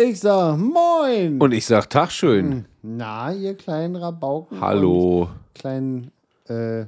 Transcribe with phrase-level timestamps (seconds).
[0.00, 1.40] Ich sag Moin.
[1.40, 2.66] Und ich sag Tag schön.
[2.82, 4.60] Na, ihr kleinen Rabauken.
[4.60, 5.28] Hallo.
[5.54, 6.12] Kleinen
[6.46, 6.84] äh,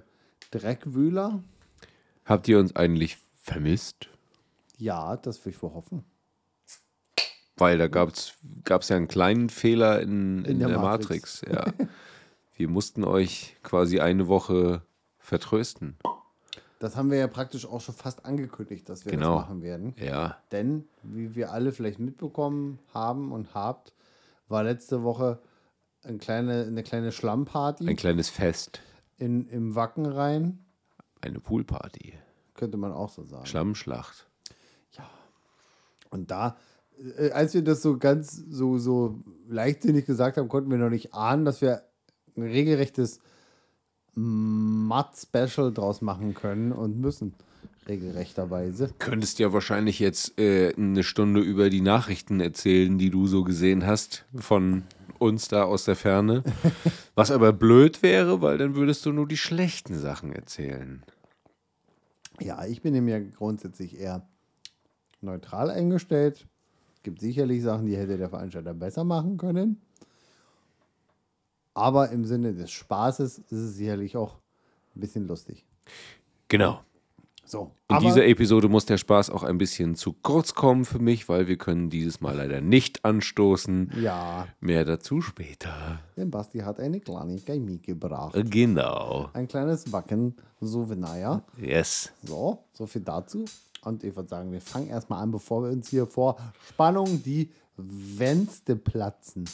[0.53, 1.43] Dreckwühler.
[2.25, 4.09] Habt ihr uns eigentlich vermisst?
[4.79, 6.05] Ja, das will ich wohl hoffen.
[7.57, 8.39] Weil da gab es
[8.89, 11.43] ja einen kleinen Fehler in, in, In der der, Matrix.
[11.53, 11.65] Ja.
[12.55, 14.83] Wir mussten euch quasi eine Woche
[15.19, 15.97] vertrösten.
[16.81, 19.37] Das haben wir ja praktisch auch schon fast angekündigt, dass wir Genau.
[19.37, 19.95] das machen werden.
[19.99, 20.39] Ja.
[20.51, 23.93] Denn, wie wir alle vielleicht mitbekommen haben und habt,
[24.49, 25.41] war letzte Woche
[26.03, 28.81] eine kleine, eine kleine Schlammparty Ein kleines Fest.
[29.19, 30.65] in, im Wackenrhein.
[31.21, 32.15] Eine Poolparty.
[32.55, 33.45] Könnte man auch so sagen.
[33.47, 34.27] Schlammschlacht.
[36.11, 36.57] Und da,
[37.19, 41.15] äh, als wir das so ganz so, so leichtsinnig gesagt haben, konnten wir noch nicht
[41.15, 41.83] ahnen, dass wir
[42.37, 43.21] ein regelrechtes
[44.21, 47.35] Matt-Special draus machen können und müssen.
[47.89, 48.93] Regelrechterweise.
[48.99, 53.87] Könntest ja wahrscheinlich jetzt äh, eine Stunde über die Nachrichten erzählen, die du so gesehen
[53.87, 54.85] hast von
[55.19, 56.45] uns da aus der Ferne.
[57.15, 61.03] Was aber blöd wäre, weil dann würdest du nur die schlechten Sachen erzählen.
[62.41, 64.27] Ja, ich bin dem ja grundsätzlich eher
[65.21, 66.47] neutral eingestellt.
[67.03, 69.81] Gibt sicherlich Sachen, die hätte der Veranstalter besser machen können.
[71.75, 74.37] Aber im Sinne des Spaßes ist es sicherlich auch
[74.97, 75.65] ein bisschen lustig.
[76.49, 76.81] Genau.
[77.45, 81.29] So, In dieser Episode muss der Spaß auch ein bisschen zu kurz kommen für mich,
[81.29, 83.91] weil wir können dieses Mal leider nicht anstoßen.
[84.01, 85.99] ja, Mehr dazu später.
[86.17, 88.37] denn Basti hat eine Kleinigkeit mitgebracht.
[88.51, 89.31] Genau.
[89.33, 91.43] Ein kleines Wacken Souvenir.
[91.61, 92.13] Yes.
[92.23, 93.45] So, so viel dazu.
[93.83, 96.37] Und ich würde sagen, wir fangen erstmal an, bevor wir uns hier vor
[96.69, 99.45] Spannung die Wänste platzen.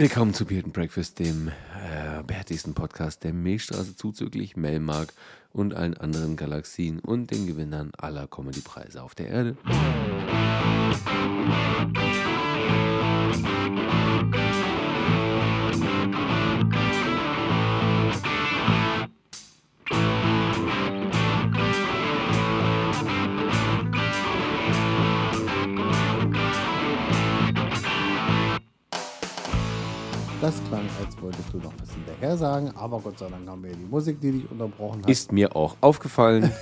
[0.00, 5.12] Willkommen zu Beard Breakfast, dem äh, bärtigsten Podcast der Milchstraße zuzüglich Melmark
[5.52, 9.56] und allen anderen Galaxien und den Gewinnern aller Comedy-Preise auf der Erde.
[30.48, 33.70] Das klang, als wolltest du noch was hinterher sagen, aber Gott sei Dank haben wir
[33.70, 35.10] die Musik, die dich unterbrochen hat.
[35.10, 36.50] Ist mir auch aufgefallen.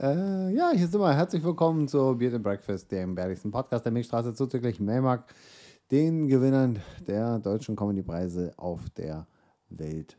[0.00, 1.14] Äh, ja, hier sind wir.
[1.14, 5.32] Herzlich willkommen zu Beard and Breakfast, dem bärtigsten Podcast der Milchstraße zuzüglich Melmark,
[5.92, 9.26] den Gewinnern der deutschen Comedy-Preise auf der
[9.68, 10.16] Welt.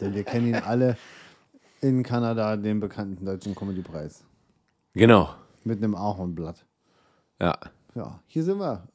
[0.00, 0.96] Denn wir kennen ihn alle
[1.80, 4.24] in Kanada, den bekannten deutschen Comedy-Preis.
[4.94, 5.28] genau.
[5.64, 6.66] Mit einem Ahornblatt.
[7.40, 7.58] Ja.
[7.94, 8.86] Ja, hier sind wir.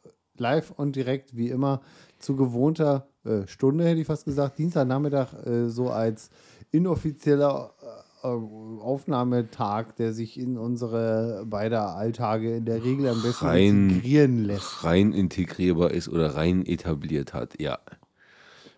[0.41, 1.81] Live und direkt, wie immer,
[2.19, 4.57] zu gewohnter äh, Stunde, hätte ich fast gesagt.
[4.57, 6.29] Dienstagnachmittag, äh, so als
[6.72, 13.90] inoffizieller äh, Aufnahmetag, der sich in unsere beide Alltage in der Regel am besten Rein-
[13.90, 14.84] integrieren lässt.
[14.84, 17.59] Rein integrierbar ist oder rein etabliert hat.
[17.59, 17.80] Ja.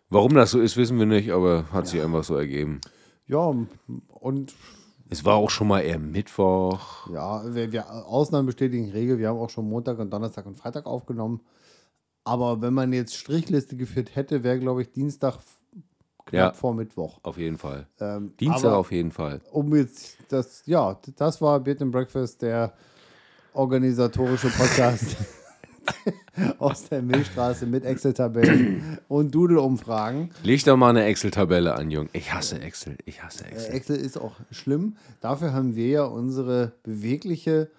[0.10, 2.80] Warum das so ist, wissen wir nicht, aber hat sich einfach so ergeben.
[3.26, 3.54] Ja,
[4.10, 4.54] und
[5.14, 7.08] Es war auch schon mal eher Mittwoch.
[7.14, 9.20] ja, wir, wir, Ausnahmen bestätigen Regel.
[9.20, 11.42] Wir haben auch schon Montag und Donnerstag und Freitag aufgenommen.
[12.24, 15.38] Aber wenn man jetzt Strichliste geführt hätte, wäre, glaube ich, Dienstag
[16.26, 16.54] knapp Ja.
[16.54, 17.20] vor Mittwoch.
[17.22, 17.86] Auf jeden Fall.
[18.00, 19.40] Ähm, Dienstag auf jeden Fall.
[19.52, 22.74] um jetzt das, ja, das war Beard and Breakfast, der
[23.54, 25.16] organisatorische Podcast
[26.60, 30.30] aus der Milchstraße mit Excel-Tabellen und Doodle-Umfragen.
[30.44, 32.10] Leg doch mal eine Excel-Tabelle an, Jung.
[32.14, 32.98] Ich hasse Excel.
[33.06, 33.76] Ich hasse Äh, Excel.
[33.76, 34.96] Excel ist auch schlimm.
[35.22, 37.70] Dafür haben wir ja unsere bewegliche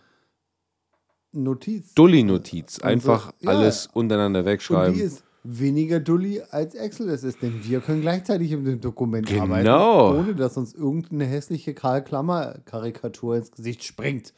[1.33, 1.95] Notiz.
[1.95, 2.79] Dulli-Notiz.
[2.81, 3.51] Einfach ja.
[3.51, 5.01] alles untereinander Und die wegschreiben.
[5.01, 9.43] ist weniger dulli als Excel es ist, denn wir können gleichzeitig in dem Dokument Genau.
[9.43, 14.33] arbeiten, ohne dass uns irgendeine hässliche Karl-Klammer-Karikatur ins Gesicht springt.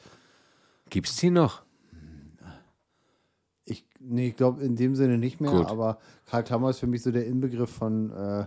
[0.90, 1.62] Gibt's die noch?
[4.00, 5.66] Nee, ich glaube in dem Sinne nicht mehr, Gut.
[5.68, 8.46] aber Karl Klammer ist für mich so der Inbegriff von äh,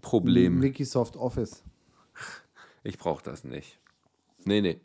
[0.00, 0.58] Problem.
[0.58, 1.62] Microsoft Office.
[2.82, 3.78] Ich brauche das nicht.
[4.44, 4.80] Nee, nee.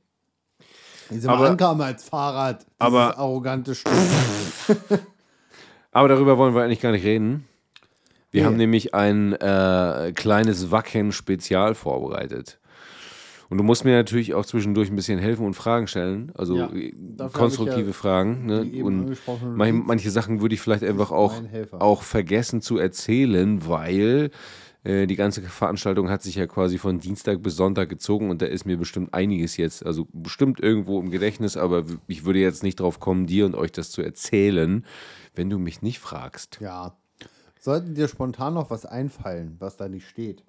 [1.10, 3.74] Diese Aber- ankam als Fahrrad, dieses aber- arrogante.
[5.92, 7.48] Aber darüber wollen wir eigentlich gar nicht reden.
[8.32, 8.48] Wir Nee.
[8.48, 12.60] haben nämlich ein äh, kleines Wacken-Spezial vorbereitet.
[13.50, 16.32] Und du musst mir natürlich auch zwischendurch ein bisschen helfen und Fragen stellen.
[16.36, 16.94] Also Ja, äh,
[17.32, 18.46] konstruktive ja Fragen.
[18.46, 18.84] Ne?
[18.84, 19.18] Und
[19.56, 21.34] manche, manche Sachen würde ich vielleicht einfach auch,
[21.72, 24.32] auch vergessen zu erzählen, weil
[24.86, 28.46] äh, die ganze Veranstaltung hat sich ja quasi von Dienstag bis Sonntag gezogen und da
[28.46, 32.80] ist mir bestimmt einiges jetzt, also bestimmt irgendwo im Gedächtnis, aber ich würde jetzt nicht
[32.80, 34.86] drauf kommen, dir und euch das zu erzählen,
[35.34, 36.60] wenn du mich nicht fragst.
[36.62, 36.96] Ja.
[37.60, 40.44] Sollte dir spontan noch was einfallen, was da nicht steht,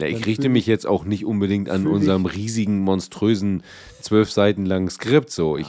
[0.00, 3.62] Ja, ich richte mich jetzt auch nicht unbedingt an unserem riesigen, monströsen,
[4.02, 5.30] zwölf Seiten langen Skript.
[5.30, 5.68] So, ich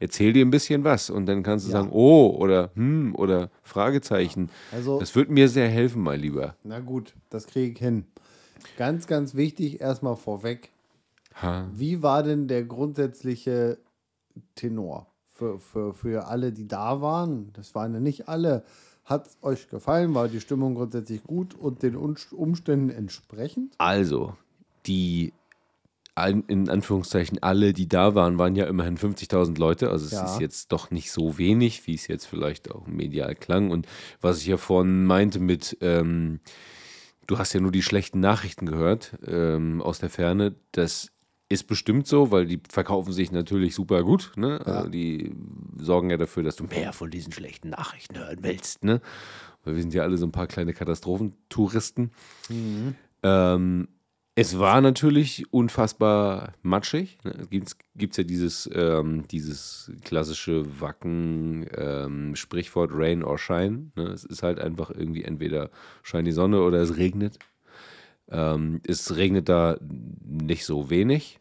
[0.00, 1.78] erzähle dir ein bisschen was und dann kannst du Ja.
[1.80, 4.48] sagen, oh oder hm oder Fragezeichen.
[4.72, 6.56] Also, Das wird mir sehr helfen, mein Lieber.
[6.64, 8.06] na gut, das kriege ich hin.
[8.78, 10.70] Ganz, ganz wichtig, erstmal vorweg.
[11.42, 11.68] Ha.
[11.74, 13.78] Wie war denn der grundsätzliche
[14.54, 17.52] Tenor für, für, für alle, die da waren?
[17.52, 18.64] Das waren ja nicht alle.
[19.04, 20.14] Hat es euch gefallen?
[20.14, 23.74] War die Stimmung grundsätzlich gut und den Umständen entsprechend?
[23.78, 24.36] Also,
[24.86, 25.32] die
[26.46, 29.90] in Anführungszeichen alle, die da waren, waren ja immerhin 50.000 Leute.
[29.90, 30.24] Also es Ja.
[30.24, 33.70] ist jetzt doch nicht so wenig, wie es jetzt vielleicht auch medial klang.
[33.72, 33.86] Und
[34.20, 36.38] was ich ja vorhin meinte mit, ähm,
[37.26, 41.10] du hast ja nur die schlechten Nachrichten gehört ähm, aus der Ferne, das
[41.54, 44.32] ist bestimmt so, weil die verkaufen sich natürlich super gut.
[44.36, 44.60] Ne?
[44.66, 45.34] Also die
[45.78, 48.84] sorgen ja dafür, dass du mehr von diesen schlechten Nachrichten hören willst.
[48.84, 49.00] Ne?
[49.64, 52.10] Weil wir sind ja alle so ein paar kleine Katastrophentouristen.
[53.22, 53.88] Ähm,
[54.36, 57.18] es war natürlich unfassbar matschig.
[57.24, 57.46] Ne?
[57.48, 57.76] Gibt
[58.10, 63.92] es ja dieses, ähm, dieses klassische Wacken-Sprichwort Rain or Shine.
[63.94, 64.08] Ne?
[64.08, 65.70] Es ist halt einfach irgendwie entweder
[66.02, 67.38] scheint die Sonne oder es regnet.
[68.28, 71.38] Ähm, es regnet da nicht so wenig,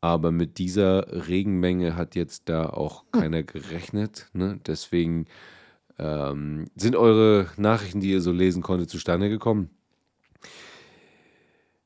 [0.00, 4.28] aber mit dieser Regenmenge hat jetzt da auch keiner gerechnet.
[4.32, 4.58] Ne?
[4.66, 5.26] Deswegen
[5.98, 9.70] ähm, sind eure Nachrichten, die ihr so lesen konntet, zustande gekommen.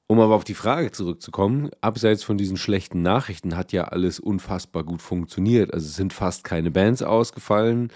[0.07, 4.85] Um aber auf die Frage zurückzukommen, abseits von diesen schlechten Nachrichten hat ja alles unfassbar
[4.85, 5.73] gut funktioniert.
[5.73, 7.91] Also es sind fast keine Bands ausgefallen.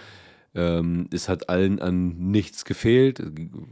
[0.55, 3.21] Ähm, es hat allen an nichts gefehlt.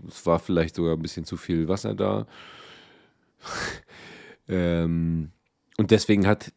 [0.07, 2.27] Es war vielleicht sogar ein bisschen zu viel Wasser da.
[4.49, 5.33] ähm,
[5.79, 6.53] und deswegen hat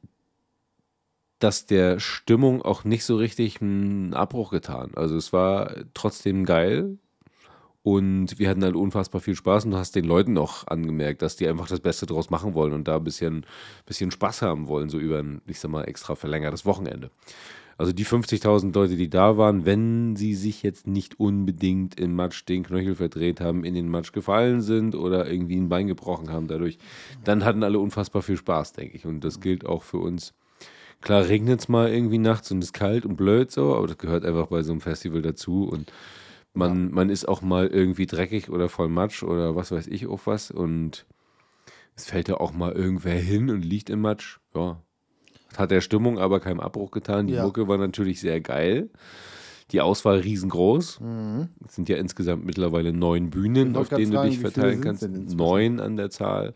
[1.39, 4.91] das der Stimmung auch nicht so richtig einen Abbruch getan.
[4.95, 6.97] Also es war trotzdem geil.
[7.81, 11.37] Und wir hatten halt unfassbar viel Spaß und du hast den Leuten auch angemerkt, dass
[11.37, 13.45] die einfach das Beste draus machen wollen und da ein bisschen,
[13.85, 17.09] bisschen Spaß haben wollen, so über ein, ich sag mal, extra verlängertes Wochenende.
[17.79, 22.43] Also die 50.000 Leute, die da waren, wenn sie sich jetzt nicht unbedingt im Matsch
[22.45, 26.49] den Knöchel verdreht haben, in den Matsch gefallen sind oder irgendwie ein Bein gebrochen haben
[26.49, 26.77] dadurch,
[27.23, 29.05] dann hatten alle unfassbar viel Spaß, denke ich.
[29.05, 30.33] Und das gilt auch für uns.
[30.99, 34.25] Klar regnet es mal irgendwie nachts und ist kalt und blöd so, aber das gehört
[34.25, 35.93] einfach bei so einem Festival dazu und
[36.53, 40.19] man, man ist auch mal irgendwie dreckig oder voll Matsch oder was weiß ich auch
[40.25, 41.05] was und
[41.95, 44.39] es fällt ja auch mal irgendwer hin und liegt im Matsch.
[44.53, 44.81] Ja.
[45.57, 47.27] Hat der Stimmung aber keinen Abbruch getan.
[47.27, 47.43] Die Ja.
[47.43, 48.89] Mucke war natürlich sehr geil.
[49.71, 50.99] Die Auswahl riesengroß.
[51.67, 55.07] Es sind ja insgesamt mittlerweile neun Bühnen, auf denen du dich verteilen kannst.
[55.07, 56.53] Neun an der Zahl.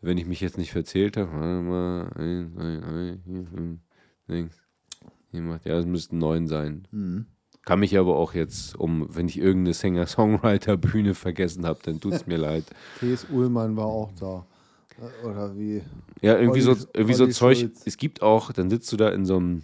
[0.00, 2.06] Wenn ich mich jetzt nicht verzählt habe.
[5.64, 6.86] Ja, es müssten neun sein.
[6.90, 7.26] Mhm.
[7.64, 12.26] Kann mich aber auch jetzt, um, wenn ich irgendeine Singer-Songwriter-Bühne vergessen habe, dann tut es
[12.26, 12.64] mir leid.
[13.00, 13.26] T.S.
[13.30, 14.46] Ullmann war auch da.
[15.24, 15.82] Oder wie?
[16.22, 17.58] Ja, irgendwie so, Olli- irgendwie so Zeug.
[17.58, 17.82] Schulz.
[17.84, 19.62] Es gibt auch, dann sitzt du da in so einem,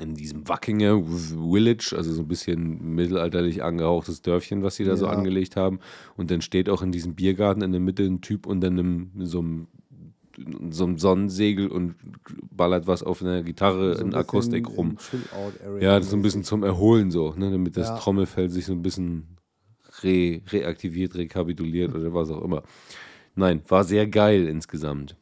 [0.00, 5.06] in diesem Wackinger Village, also so ein bisschen mittelalterlich angehauchtes Dörfchen, was sie da so
[5.06, 5.12] Ja.
[5.12, 5.78] angelegt haben.
[6.16, 9.38] Und dann steht auch in diesem Biergarten in der Mitte ein Typ unter einem, so
[9.38, 9.68] einem,
[10.70, 11.94] so einem Sonnensegel und
[12.50, 14.96] ballert was auf einer Gitarre So ein in Akustik rum.
[15.78, 17.96] Ja, so ein bisschen zum Erholen so, ne, damit das Ja.
[17.98, 19.36] Trommelfell sich so ein bisschen
[20.02, 22.64] re reaktiviert, rekapituliert oder was auch immer.
[23.34, 25.16] Nein, war sehr geil insgesamt.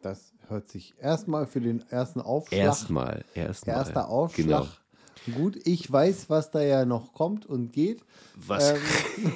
[0.00, 2.60] Das hört sich erstmal für den ersten Aufschlag.
[2.60, 3.76] Erstmal, erstmal.
[3.76, 4.66] Erster Aufschlag.
[5.26, 5.38] Genau.
[5.38, 8.02] Gut, ich weiß, was da ja noch kommt und geht.
[8.34, 8.80] Was, Ähm,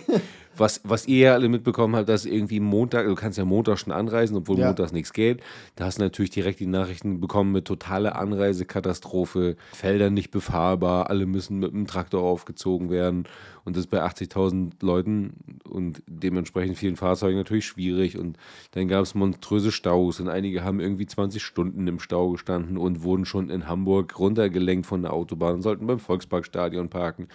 [0.59, 3.93] was, was ihr ja alle mitbekommen habt, dass irgendwie Montag, du kannst ja Montag schon
[3.93, 4.67] anreisen, obwohl Ja.
[4.67, 5.41] montags nichts geht.
[5.75, 11.27] Da hast du natürlich direkt die Nachrichten bekommen mit totale Anreisekatastrophe, Felder nicht befahrbar, alle
[11.27, 13.25] müssen mit dem Traktor aufgezogen werden.
[13.65, 15.35] Und das bei 80.000 Leuten
[15.69, 18.17] und dementsprechend vielen Fahrzeugen natürlich schwierig.
[18.17, 18.37] Und
[18.73, 23.03] dann gab es monströse Staus und einige haben irgendwie 20 Stunden im Stau gestanden und
[23.03, 27.29] wurden schon in Hamburg runtergelenkt von der Autobahn und sollten beim Volksparkstadion parken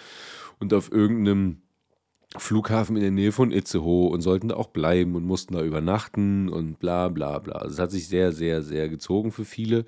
[0.59, 1.57] und auf irgendeinem
[2.37, 6.49] Flughafen in der Nähe von Itzehoe und sollten da auch bleiben und mussten da übernachten
[6.49, 7.55] und bla bla bla.
[7.55, 9.85] Also es hat sich sehr, sehr, sehr gezogen für viele.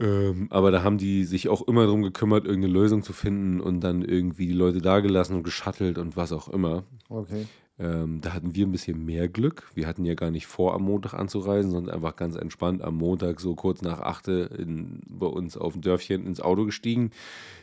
[0.00, 3.80] Ähm, aber da haben die sich auch immer darum gekümmert, irgendeine Lösung zu finden und
[3.80, 6.84] dann irgendwie die Leute dagelassen und geschattelt und was auch immer.
[7.08, 7.46] okay.
[7.80, 9.70] Ähm, da hatten wir ein bisschen mehr Glück.
[9.74, 13.40] Wir hatten ja gar nicht vor, am Montag anzureisen, sondern einfach ganz entspannt am Montag,
[13.40, 17.10] so kurz nach 8 in, bei uns auf dem Dörfchen ins Auto gestiegen.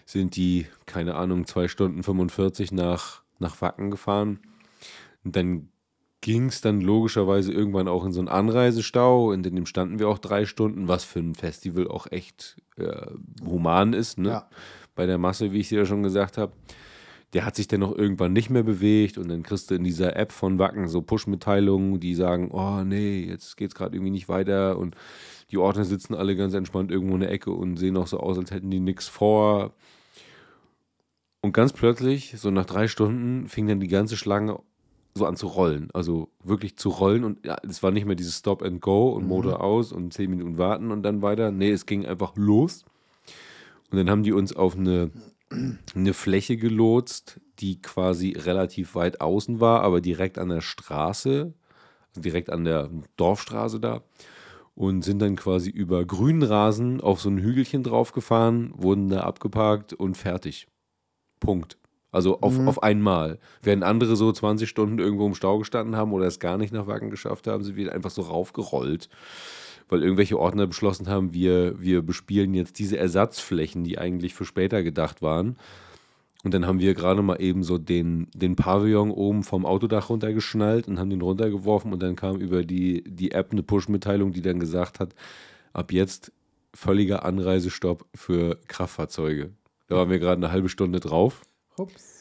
[0.06, 4.40] Sind die, keine Ahnung, 2 Stunden 45 nach, nach Wacken gefahren.
[5.24, 5.70] Und dann
[6.22, 10.18] ging es dann logischerweise irgendwann auch in so einen Anreisestau, in dem standen wir auch
[10.18, 13.12] drei Stunden, was für ein Festival auch echt äh,
[13.46, 14.30] human ist, ne?
[14.30, 14.50] Ja.
[14.96, 16.54] bei der Masse, wie ich dir ja schon gesagt habe.
[17.34, 20.16] der hat sich dann noch irgendwann nicht mehr bewegt und dann kriegst du in dieser
[20.16, 24.78] App von Wacken so Push-Mitteilungen, die sagen, oh nee, jetzt geht's gerade irgendwie nicht weiter
[24.78, 24.96] und
[25.52, 28.38] die Ordner sitzen alle ganz entspannt irgendwo in der Ecke und sehen auch so aus,
[28.38, 29.74] als hätten die nichts vor.
[31.48, 34.60] Und ganz plötzlich, so nach drei Stunden, fing dann die ganze Schlange
[35.16, 35.88] so an zu rollen.
[35.94, 37.24] Also wirklich zu rollen.
[37.24, 40.30] Und ja, es war nicht mehr dieses Stop and Go und Motor aus und zehn
[40.30, 41.52] Minuten warten und dann weiter.
[41.52, 42.84] Nee, es ging einfach los.
[43.90, 45.10] Und dann haben die uns auf eine,
[45.96, 51.54] eine Fläche gelotst, die quasi relativ weit außen war, aber direkt an der Straße,
[52.10, 54.04] also direkt an der Dorfstraße da.
[54.76, 59.94] Und sind dann quasi über grünen Rasen auf so ein Hügelchen draufgefahren, wurden da abgeparkt
[59.94, 60.68] und fertig.
[61.40, 61.78] Punkt.
[62.12, 63.38] Also auf, auf einmal.
[63.62, 66.88] Während andere so 20 Stunden irgendwo im Stau gestanden haben oder es gar nicht nach
[66.88, 69.10] Wacken geschafft haben, sind wir einfach so raufgerollt.
[69.90, 74.84] Weil irgendwelche Ordner beschlossen haben, wir, wir bespielen jetzt diese Ersatzflächen, die eigentlich für später
[74.84, 75.58] gedacht waren.
[76.44, 80.88] Und dann haben wir gerade mal eben so den, den Pavillon oben vom Autodach runtergeschnallt
[80.88, 84.60] und haben den runtergeworfen und dann kam über die, die App eine Push-Mitteilung, die dann
[84.60, 85.14] gesagt hat,
[85.74, 86.32] ab jetzt
[86.74, 89.52] völliger Anreisestopp für Kraftfahrzeuge.
[89.88, 91.42] Da waren wir gerade eine halbe Stunde drauf.
[91.78, 92.18] Ups.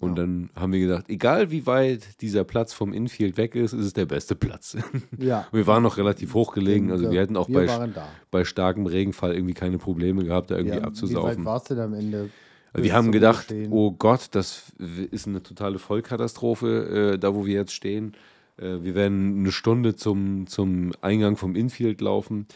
[0.00, 3.84] Und dann haben wir gesagt, egal wie weit dieser Platz vom Infield weg ist, ist
[3.86, 4.76] es der beste Platz.
[5.16, 5.46] Ja.
[5.52, 7.90] wir waren noch relativ hoch gelegen, also wir hätten auch wir bei,
[8.32, 11.44] bei starkem Regenfall irgendwie keine Probleme gehabt, da irgendwie Ja, Wie weit abzusaufen.
[11.44, 12.30] warst du denn am Ende?
[12.72, 13.70] Also wir haben gedacht, Stehen?
[13.70, 14.72] oh Gott, das
[15.12, 18.14] ist eine totale Vollkatastrophe, äh, da wo wir jetzt stehen.
[18.56, 22.46] Äh, wir werden eine Stunde zum, zum Eingang vom Infield laufen,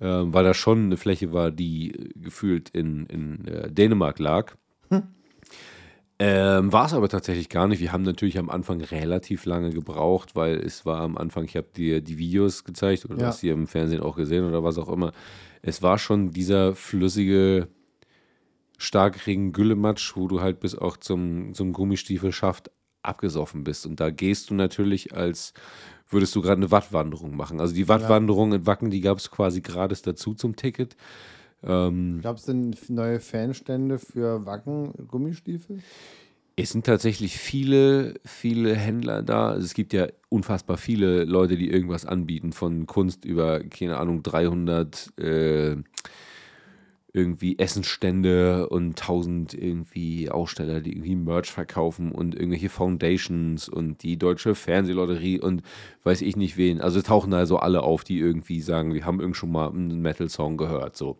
[0.00, 4.54] äh, weil da schon eine Fläche war, die gefühlt in, in äh, Dänemark lag.
[6.18, 7.80] Ähm, war es aber tatsächlich gar nicht.
[7.80, 11.66] Wir haben natürlich am Anfang relativ lange gebraucht, weil es war am Anfang, ich habe
[11.76, 13.26] dir die Videos gezeigt oder du Ja.
[13.28, 15.12] hast sie im Fernsehen auch gesehen oder was auch immer.
[15.60, 17.68] Es war schon dieser flüssige,
[18.78, 22.70] starkregen Güllematsch, wo du halt bis auch zum, zum Gummistiefelschaft
[23.02, 23.84] abgesoffen bist.
[23.84, 25.52] Und da gehst du natürlich als
[26.08, 27.60] würdest du gerade eine Wattwanderung machen.
[27.60, 30.96] Also die Wattwanderung in Wacken, die gab es quasi gratis dazu zum Ticket.
[31.62, 35.80] Ähm, Gab es denn neue Fanstände für Wacken Gummistiefel?
[36.58, 39.50] Es sind tatsächlich viele, viele Händler da.
[39.50, 44.22] Also es gibt ja unfassbar viele Leute, die irgendwas anbieten, von Kunst über, keine Ahnung,
[44.22, 45.76] 300 äh,
[47.16, 54.18] irgendwie Essensstände und 1000 irgendwie Aussteller, die irgendwie Merch verkaufen und irgendwelche Foundations und die
[54.18, 55.62] Deutsche Fernsehlotterie und
[56.04, 56.82] weiß ich nicht wen.
[56.82, 60.02] Also tauchen da so alle auf, die irgendwie sagen, wir haben irgend schon mal einen
[60.02, 61.16] Metal-Song gehört, so.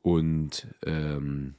[0.00, 1.56] Und ähm,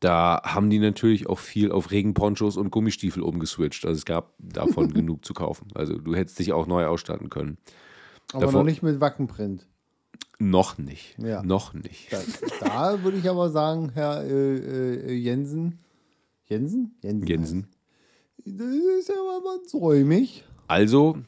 [0.00, 3.86] da haben die natürlich auch viel auf Regenponchos und Gummistiefel umgeswitcht.
[3.86, 5.68] Also es gab davon genug zu kaufen.
[5.74, 7.56] Also du hättest dich auch neu ausstatten können.
[8.34, 9.66] Aber Davor- noch nicht mit Wackenprint.
[10.38, 11.18] Noch nicht.
[11.18, 11.42] Ja.
[11.42, 12.12] Noch nicht.
[12.12, 12.18] Da,
[12.60, 15.78] da würde ich aber sagen, Herr äh, äh, Jensen.
[16.46, 16.96] Jensen?
[17.02, 17.26] Jensen.
[17.26, 17.66] Jensen.
[18.44, 20.44] Das ist ja mal ganz räumig.
[20.66, 21.18] Also,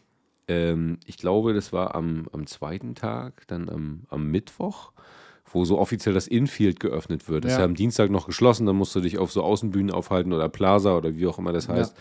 [0.49, 4.93] ähm, ich glaube, das war am, am zweiten Tag, dann am, am Mittwoch,
[5.53, 7.45] wo so offiziell das Infield geöffnet wird.
[7.45, 7.61] Das ist Ja.
[7.61, 10.97] ja am Dienstag noch geschlossen, dann musst du dich auf so Außenbühnen aufhalten oder Plaza
[10.97, 11.97] oder wie auch immer das heißt.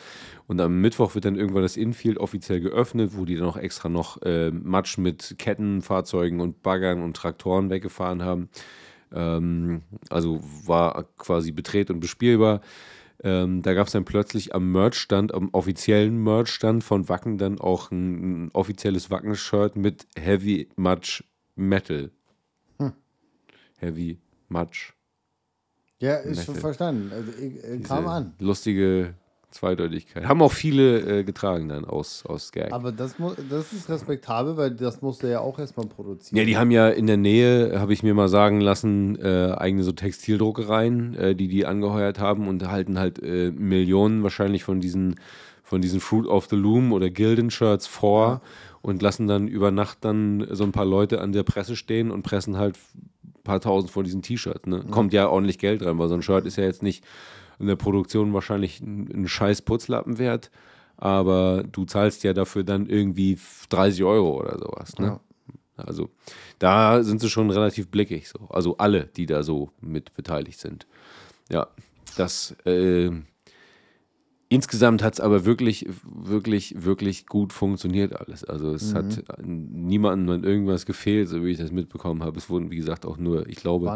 [0.48, 3.90] Und am Mittwoch wird dann irgendwann das Infield offiziell geöffnet, wo die dann auch extra
[3.90, 8.50] noch äh, Matsch mit Kettenfahrzeugen und Baggern und Traktoren weggefahren haben.
[9.14, 12.62] Ähm, also war quasi betret und bespielbar.
[13.24, 17.92] Ähm, da gab es dann plötzlich am Merchstand, am offiziellen Merchstand von Wacken dann auch
[17.92, 21.24] ein, ein offizielles Wacken-Shirt mit Heavy Much
[21.56, 22.12] Metal.
[23.82, 24.20] Heavy
[24.50, 24.94] Much.
[26.00, 27.12] Ja, ist schon verstanden.
[27.14, 28.34] Also, ich, äh, kam Diese an.
[28.40, 29.14] Lustige
[29.52, 30.26] Zweideutigkeit.
[30.26, 32.72] Haben auch viele äh, getragen dann aus, aus Gag.
[32.72, 33.16] Aber das,
[33.50, 36.38] das ist respektabel, weil das musste ja auch erstmal produzieren.
[36.38, 39.84] Ja, die haben ja in der Nähe, habe ich mir mal sagen lassen, äh, eigene
[39.84, 45.20] so Textildruckereien, äh, die die angeheuert haben und halten halt äh, Millionen wahrscheinlich von diesen,
[45.64, 48.42] von diesen Fruit of the Loom oder Gilden-Shirts vor
[48.82, 52.24] und lassen dann über Nacht dann so ein paar Leute an der Presse stehen und
[52.24, 52.78] pressen halt
[53.44, 54.68] paar tausend von diesen T-Shirts.
[54.68, 54.84] Ne?
[54.92, 57.04] Kommt ja ordentlich Geld rein, weil so ein Shirt ist ja jetzt nicht
[57.60, 60.52] in der Produktion wahrscheinlich ein, scheiß Putzlappen wert,
[60.98, 63.38] aber du zahlst ja dafür dann irgendwie
[63.70, 64.98] 30 Euro oder sowas.
[64.98, 65.20] Ne?
[65.78, 66.10] Also
[66.60, 68.48] da sind sie schon relativ blickig so.
[68.50, 70.88] Also alle, die da so mit beteiligt sind.
[71.50, 71.68] Ja,
[72.18, 73.12] das äh,
[74.52, 78.44] insgesamt hat es aber wirklich, wirklich, wirklich gut funktioniert alles.
[78.44, 82.38] Also es hat niemandem an irgendwas gefehlt, so wie ich das mitbekommen habe.
[82.38, 83.90] Es wurden, wie gesagt, auch nur, ich glaube,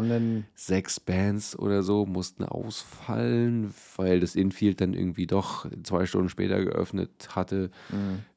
[0.54, 6.64] sechs Bands oder so mussten ausfallen, weil das Infield dann irgendwie doch zwei Stunden später
[6.64, 7.70] geöffnet hatte.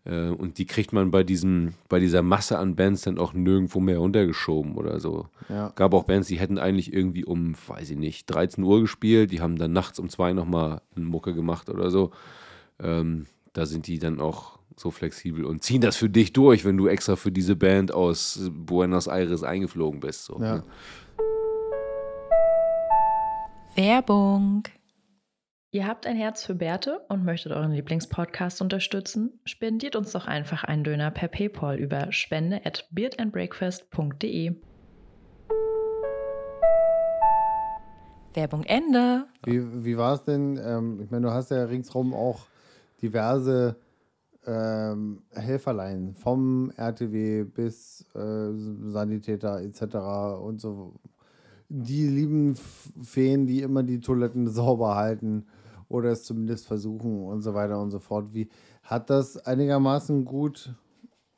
[0.06, 3.80] Äh, und die kriegt man bei diesem, bei dieser Masse an Bands dann auch nirgendwo
[3.80, 5.28] mehr runtergeschoben oder so.
[5.50, 5.72] Ja.
[5.76, 9.42] Gab auch Bands, die hätten eigentlich irgendwie um, weiß ich nicht, 13 Uhr gespielt, die
[9.42, 12.12] haben dann nachts um zwei nochmal eine Mucke gemacht oder so.
[12.82, 16.78] Ähm, da sind die dann auch so flexibel und ziehen das für dich durch, wenn
[16.78, 20.24] du extra für diese Band aus Buenos Aires eingeflogen bist.
[20.26, 20.56] So, Ja.
[20.58, 20.64] ne?
[23.76, 24.64] Werbung.
[25.72, 29.40] Ihr habt ein Herz für Bärte und möchtet euren Lieblingspodcast unterstützen?
[29.46, 34.56] Spendiert uns doch einfach einen Döner per PayPal über spende at beardandbreakfast.de.
[38.34, 39.28] Werbung Ende.
[39.44, 40.60] Wie, wie war es denn?
[40.60, 42.48] Ähm, ich meine, du hast ja ringsrum auch
[43.04, 43.76] diverse
[44.48, 48.50] ähm, Helferlein, vom RTW bis äh,
[48.90, 49.84] Sanitäter etc.
[50.42, 50.96] und so.
[51.68, 55.46] Die lieben Feen, die immer die Toiletten sauber halten
[55.90, 58.28] oder es zumindest versuchen und so weiter und so fort.
[58.34, 58.48] Wie
[58.84, 60.74] hat das einigermaßen gut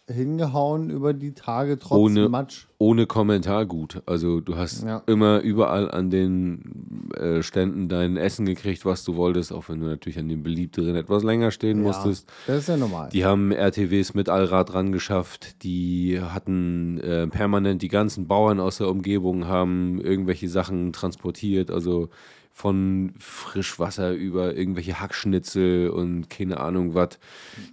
[0.09, 2.65] hingehauen über die Tage trotz Ohne- Matsch?
[2.79, 4.01] Ohne Kommentar gut.
[4.05, 5.03] Also du hast Ja.
[5.05, 9.85] immer überall an den äh, Ständen dein Essen gekriegt, was du wolltest, auch wenn du
[9.85, 12.27] natürlich an den beliebteren etwas länger stehen musstest.
[12.47, 13.09] das ist ja normal.
[13.13, 15.63] Die haben RTWs mit Allrad ran geschafft.
[15.63, 21.71] Die hatten äh, permanent die ganzen Bauern aus der Umgebung haben irgendwelche Sachen transportiert.
[21.71, 22.09] Also
[22.53, 27.17] von Frischwasser über irgendwelche Hackschnitzel und keine Ahnung was.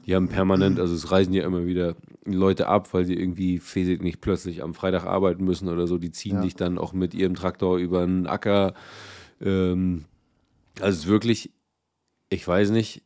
[0.06, 1.94] Die haben permanent, also es reisen ja immer wieder
[2.24, 5.98] Leute ab, weil sie irgendwie weiß nicht plötzlich am Freitag arbeiten müssen oder so.
[5.98, 6.42] Die ziehen Ja.
[6.42, 8.74] dich dann auch mit ihrem Traktor über einen Acker.
[9.40, 10.04] Ähm,
[10.80, 11.50] also es ist wirklich,
[12.30, 13.02] ich weiß nicht,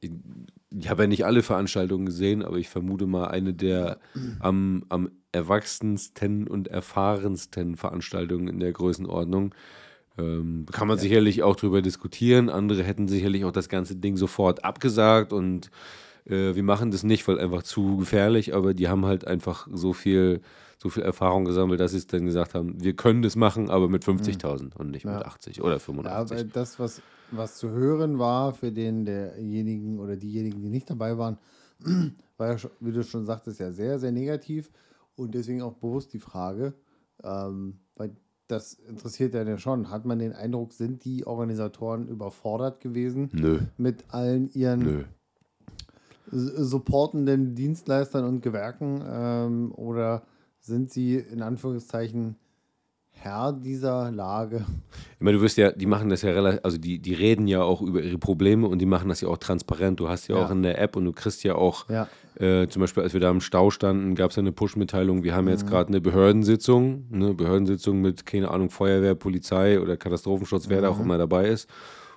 [0.71, 3.99] ich habe ja nicht alle Veranstaltungen gesehen, aber ich vermute mal eine der
[4.41, 9.55] am, am erwachsensten und erfahrensten Veranstaltungen in der Größenordnung.
[10.19, 12.49] Ähm, kann man sicherlich auch drüber diskutieren.
[12.51, 15.71] Andere hätten sicherlich auch das ganze Ding sofort abgesagt und
[16.27, 19.93] äh, wir machen das nicht, weil einfach zu gefährlich, aber die haben halt einfach so
[19.93, 20.41] viel,
[20.79, 23.89] so viel Erfahrung gesammelt, dass sie es dann gesagt haben, wir können das machen, aber
[23.89, 25.23] mit 50.000 und nicht mit Ja.
[25.23, 26.37] 80 oder Ja, 85.
[26.39, 27.01] weil das, was,
[27.31, 31.39] was zu hören war für den derjenigen oder diejenigen, die nicht dabei waren,
[32.37, 34.71] war ja, wie du schon sagtest, ja sehr, sehr negativ
[35.17, 36.75] und deswegen auch bewusst die Frage,
[37.25, 38.15] ähm, weil
[38.53, 39.91] das interessiert ja schon.
[39.91, 45.05] Hat man den Eindruck, sind die Organisatoren überfordert gewesen Nö, mit allen ihren nö.
[46.31, 50.23] supportenden Dienstleistern und Gewerken ähm, oder
[50.61, 52.37] sind sie in Anführungszeichen
[53.11, 54.65] Herr dieser Lage?
[55.15, 57.63] Ich meine, du wirst ja, die machen das ja relativ, also die, die reden ja
[57.63, 60.01] auch über ihre Probleme und die machen das ja auch transparent.
[60.01, 60.47] Du hast ja, Ja.
[60.47, 62.09] auch in der App und du kriegst ja auch, Ja.
[62.39, 65.45] Äh, zum Beispiel, als wir da im Stau standen, gab es eine Push-Mitteilung, wir haben
[65.45, 65.51] Mhm.
[65.51, 70.91] jetzt gerade eine Behördensitzung, eine Behördensitzung mit, keine Ahnung, Feuerwehr, Polizei oder Katastrophenschutz, wer da
[70.91, 70.97] Mhm.
[70.97, 71.69] auch immer dabei ist,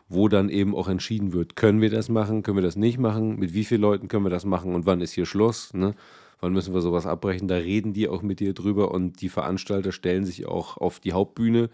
[0.07, 3.39] wo dann eben auch entschieden wird, können wir das machen, können wir das nicht machen,
[3.39, 5.95] mit wie vielen Leuten können wir das machen und wann ist hier Schluss, ne?
[6.41, 7.47] Wann müssen wir sowas abbrechen?
[7.47, 11.13] Da reden die auch mit dir drüber und die Veranstalter stellen sich auch auf die
[11.13, 11.69] Hauptbühne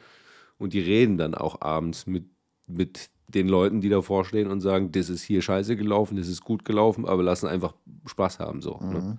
[0.59, 2.25] und die reden dann auch abends mit,
[2.67, 6.41] mit den Leuten, die davor stehen und sagen, das ist hier scheiße gelaufen, das ist
[6.43, 7.73] gut gelaufen, aber lassen einfach
[8.05, 8.61] Spaß haben.
[8.61, 9.17] So, ne?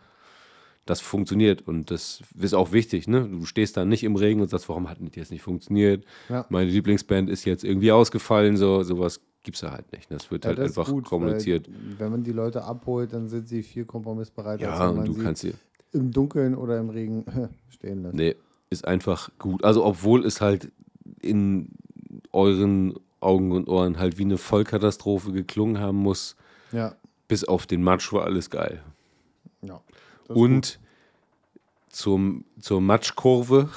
[0.84, 3.06] Das funktioniert und das ist auch wichtig.
[3.06, 3.28] Ne?
[3.28, 6.04] Du stehst da nicht im Regen und sagst, warum hat das jetzt nicht funktioniert?
[6.28, 6.44] Ja.
[6.48, 10.10] Meine Lieblingsband ist jetzt irgendwie ausgefallen, so sowas gibt es ja halt nicht.
[10.10, 11.68] Das wird Ja, halt das einfach gut, kommuniziert.
[11.68, 15.42] Weil, wenn man die Leute abholt, dann sind sie viel kompromissbereiter, Ja, und du kannst
[15.42, 15.54] sie.
[15.92, 17.24] im Dunkeln oder im Regen
[17.68, 18.14] stehen lässt.
[18.14, 18.34] Nee,
[18.70, 19.62] ist einfach gut.
[19.62, 20.72] Also, obwohl es halt
[21.20, 21.68] in
[22.32, 26.36] euren Augen und Ohren halt wie eine Vollkatastrophe geklungen haben muss,
[26.72, 26.96] Ja,
[27.28, 28.82] bis auf den Matsch war alles geil.
[29.62, 29.80] ja.
[30.28, 30.36] Gut.
[30.36, 30.80] Und
[31.88, 33.68] zum, zur Matschkurve,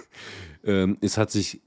[0.64, 1.60] ähm, es hat sich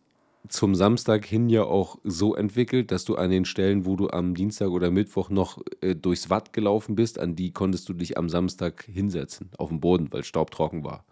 [0.49, 4.35] zum Samstag hin ja auch so entwickelt, dass du an den Stellen, wo du am
[4.35, 8.27] Dienstag oder Mittwoch noch äh, durchs Watt gelaufen bist, an die konntest du dich am
[8.27, 11.05] Samstag hinsetzen, auf dem Boden, weil staubtrocken war.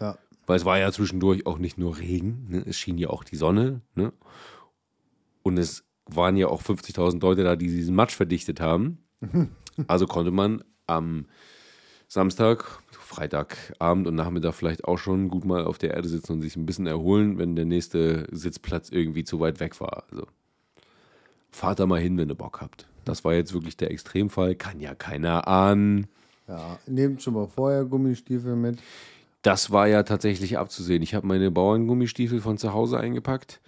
[0.00, 0.18] Ja.
[0.46, 2.64] Weil es war ja zwischendurch auch nicht nur Regen, ne?
[2.66, 3.80] es schien ja auch die Sonne.
[3.94, 4.12] Ne?
[5.46, 8.98] Und es waren ja auch 50.000 Leute da, die diesen Matsch verdichtet haben.
[9.88, 11.26] Also konnte man am
[12.08, 16.56] Samstag, Freitagabend und Nachmittag vielleicht auch schon gut mal auf der Erde sitzen und sich
[16.56, 20.04] ein bisschen erholen, wenn der nächste Sitzplatz irgendwie zu weit weg war.
[20.10, 20.26] Also
[21.50, 22.88] fahrt da mal hin, wenn ihr Bock habt.
[23.04, 26.06] Das war jetzt wirklich der Extremfall, kann ja keiner ahnen.
[26.48, 28.78] Ja, nehmt schon mal vorher Gummistiefel mit.
[29.46, 31.04] Das war ja tatsächlich abzusehen.
[31.04, 33.60] Ich habe meine Bauerngummistiefel von zu Hause eingepackt.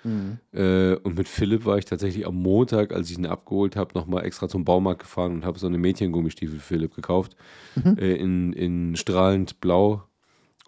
[0.50, 4.24] Äh, und mit Philipp war ich tatsächlich am Montag, als ich ihn abgeholt habe, nochmal
[4.24, 7.36] extra zum Baumarkt gefahren und habe so eine Mädchengummistiefel für Philipp gekauft.
[7.96, 10.02] Äh, in, in strahlend blau.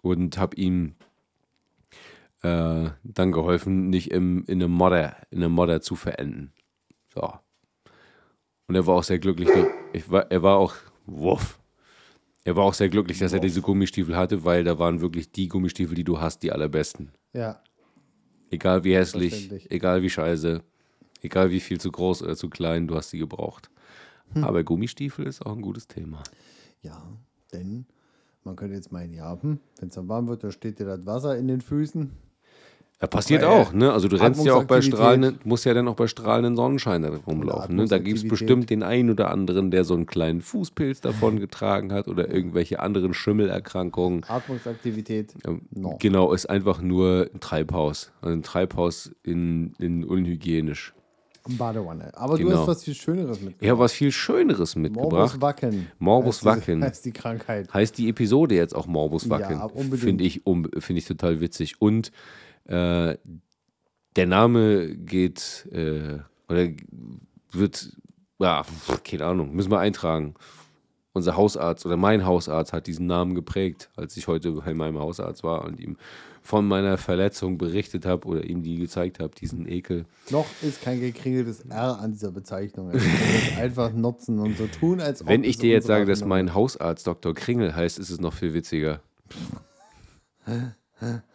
[0.01, 0.95] Und habe ihm
[2.41, 6.53] äh, dann geholfen, nicht im, in einem Modder, in einem Modder zu verenden.
[7.13, 7.33] So.
[8.67, 9.49] Und er war auch sehr glücklich.
[9.91, 10.73] Ich war, er war auch,
[11.05, 11.60] wuff.
[12.43, 15.47] Er war auch sehr glücklich, dass er diese Gummistiefel hatte, weil da waren wirklich die
[15.47, 17.11] Gummistiefel, die du hast, die allerbesten.
[17.33, 17.61] Ja.
[18.49, 20.61] Egal wie hässlich, egal wie scheiße,
[21.21, 23.69] egal wie viel zu groß oder zu klein, du hast sie gebraucht.
[24.33, 24.43] Hm.
[24.43, 26.23] Aber Gummistiefel ist auch ein gutes Thema.
[26.81, 27.01] Ja,
[27.53, 27.85] denn
[28.43, 31.05] man könnte jetzt meinen, ja, hm, wenn es dann warm wird, da steht dir das
[31.05, 32.11] Wasser in den Füßen.
[33.01, 33.91] Ja, passiert auch, ne?
[33.91, 37.75] Also du rennst ja auch bei strahlenden, musst ja dann auch bei strahlenden Sonnenschein rumlaufen.
[37.75, 37.85] Ne?
[37.85, 41.91] Da gibt es bestimmt den einen oder anderen, der so einen kleinen Fußpilz davon getragen
[41.93, 44.23] hat oder irgendwelche anderen Schimmelerkrankungen.
[44.27, 45.33] Atmungsaktivität.
[45.71, 45.97] No.
[45.99, 48.11] Genau, ist einfach nur ein Treibhaus.
[48.21, 50.93] Also ein Treibhaus in, in unhygienisch.
[51.57, 52.11] Badewanne.
[52.15, 52.59] Aber du Genau.
[52.59, 53.71] hast was viel Schöneres Ich mitgebracht.
[53.71, 55.11] habe was viel Schöneres mitgebracht.
[55.11, 55.87] Morbus Wacken.
[55.97, 56.83] Morbus Wacken.
[56.83, 57.73] Heißt die Krankheit.
[57.73, 59.57] Heißt die Episode jetzt auch Morbus Wacken?
[59.57, 59.99] Ja, unbedingt.
[60.01, 61.81] Finde ich, um, find ich total witzig.
[61.81, 62.11] Und
[62.65, 63.17] äh,
[64.15, 66.19] der Name geht, äh,
[66.49, 66.67] oder
[67.51, 67.95] wird,
[68.39, 68.65] ja,
[69.03, 70.35] keine Ahnung, müssen wir eintragen.
[71.13, 75.43] Unser Hausarzt oder mein Hausarzt hat diesen Namen geprägt, als ich heute bei meinem Hausarzt
[75.43, 75.97] war und ihm
[76.41, 80.05] von meiner Verletzung berichtet habe oder ihm die gezeigt habe, diesen Ekel.
[80.29, 82.91] Noch ist kein gekringeltes R an dieser Bezeichnung.
[82.91, 83.05] Also
[83.59, 87.05] einfach nutzen und so tun, als ob Wenn ich dir jetzt sage, dass mein Hausarzt
[87.05, 87.35] Dr.
[87.35, 89.01] Kringel heißt, ist es noch viel witziger.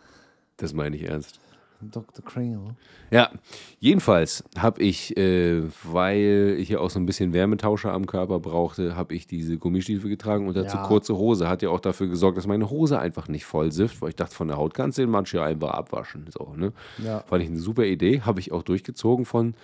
[0.56, 1.40] Das meine ich ernst.
[1.82, 2.24] Dr.
[2.24, 2.74] Kringle.
[3.10, 3.30] Ja,
[3.80, 8.96] jedenfalls habe ich, äh, weil ich ja auch so ein bisschen Wärmetauscher am Körper brauchte,
[8.96, 10.86] habe ich diese Gummistiefel getragen und dazu Ja.
[10.86, 11.48] kurze Hose.
[11.50, 14.34] Hat ja auch dafür gesorgt, dass meine Hose einfach nicht voll sifft, weil ich dachte,
[14.34, 16.24] von der Haut kannst du den Matsch ja einfach abwaschen.
[16.30, 16.72] So, ne?
[16.98, 17.20] Ja.
[17.20, 19.54] Fand ich eine super Idee, habe ich auch durchgezogen von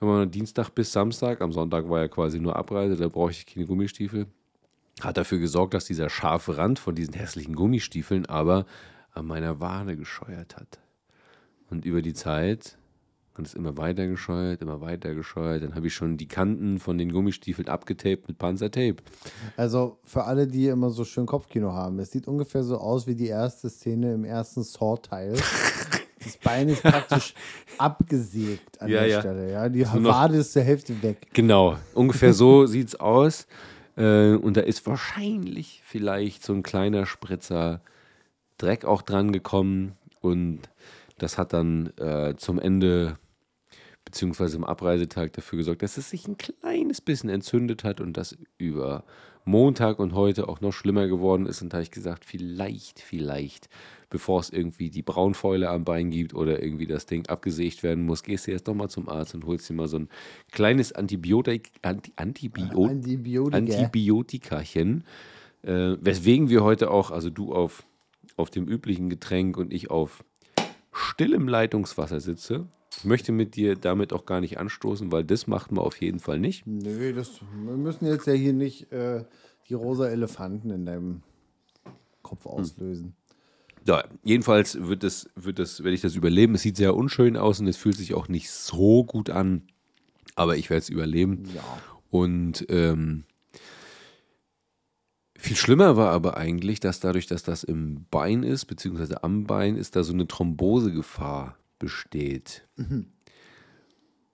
[0.00, 1.40] man Dienstag bis Samstag.
[1.40, 4.26] Am Sonntag war ja quasi nur Abreise, da brauche ich keine Gummistiefel.
[5.00, 8.66] Hat dafür gesorgt, dass dieser scharfe Rand von diesen hässlichen Gummistiefeln aber
[9.12, 10.78] an meiner Wade gescheuert hat.
[11.70, 12.76] Und über die Zeit
[13.34, 15.62] hat es immer weiter gescheuert, immer weiter gescheuert.
[15.62, 18.96] Dann habe ich schon die Kanten von den Gummistiefeln abgetaped mit Panzertape.
[19.56, 23.14] Also für alle, die immer so schön Kopfkino haben, es sieht ungefähr so aus wie
[23.14, 25.34] die erste Szene im ersten Saw-Teil.
[26.24, 27.34] Das Bein ist praktisch
[27.78, 29.20] abgesägt an Ja, der ja.
[29.20, 29.50] Stelle.
[29.50, 29.68] Ja?
[29.68, 31.26] Die So Wade ist zur Hälfte weg.
[31.32, 33.48] Genau, ungefähr so sieht es aus.
[33.96, 37.80] Äh, und da ist wahrscheinlich vielleicht so ein kleiner Spritzer
[38.62, 39.92] Dreck auch dran gekommen.
[40.20, 40.60] Und
[41.18, 43.18] das hat dann äh, zum Ende,
[44.04, 48.36] beziehungsweise am Abreisetag dafür gesorgt, dass es sich ein kleines bisschen entzündet hat und das
[48.58, 49.04] über
[49.44, 51.62] Montag und heute auch noch schlimmer geworden ist.
[51.62, 53.68] Und da habe ich gesagt, vielleicht, vielleicht,
[54.08, 58.22] bevor es irgendwie die Braunfäule am Bein gibt oder irgendwie das Ding abgesägt werden muss,
[58.22, 60.08] gehst du jetzt doch mal zum Arzt und holst dir mal so ein
[60.52, 63.56] kleines Antibiotik, Anti, Antibio Antibiotika.
[63.56, 65.04] Antibiotikachen.
[65.62, 67.84] Äh, weswegen wir heute auch, also du auf,
[68.36, 70.24] auf dem üblichen Getränk und ich auf
[70.92, 72.66] stillem Leitungswasser sitze.
[72.98, 76.20] Ich möchte mit dir damit auch gar nicht anstoßen, weil das macht man auf jeden
[76.20, 76.66] Fall nicht.
[76.66, 79.24] Nö, das, wir müssen jetzt ja hier nicht äh,
[79.68, 81.22] die rosa Elefanten in deinem
[82.22, 83.16] Kopf auslösen.
[83.84, 86.54] Ja, jedenfalls wird das, wird das, werde ich das überleben.
[86.54, 89.62] Es sieht sehr unschön aus und es fühlt sich auch nicht so gut an.
[90.36, 91.44] Aber ich werde es überleben.
[91.54, 91.64] Ja.
[92.10, 93.24] Und ähm,
[95.42, 99.76] viel schlimmer war aber eigentlich, dass dadurch, dass das im Bein ist, beziehungsweise am Bein,
[99.76, 102.66] ist da so eine Thrombosegefahr besteht.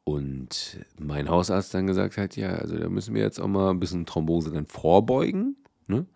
[0.04, 3.78] Und mein Hausarzt dann gesagt hat, ja, also da müssen wir jetzt auch mal ein
[3.78, 5.56] bisschen Thrombose dann vorbeugen.
[5.86, 6.06] Ne?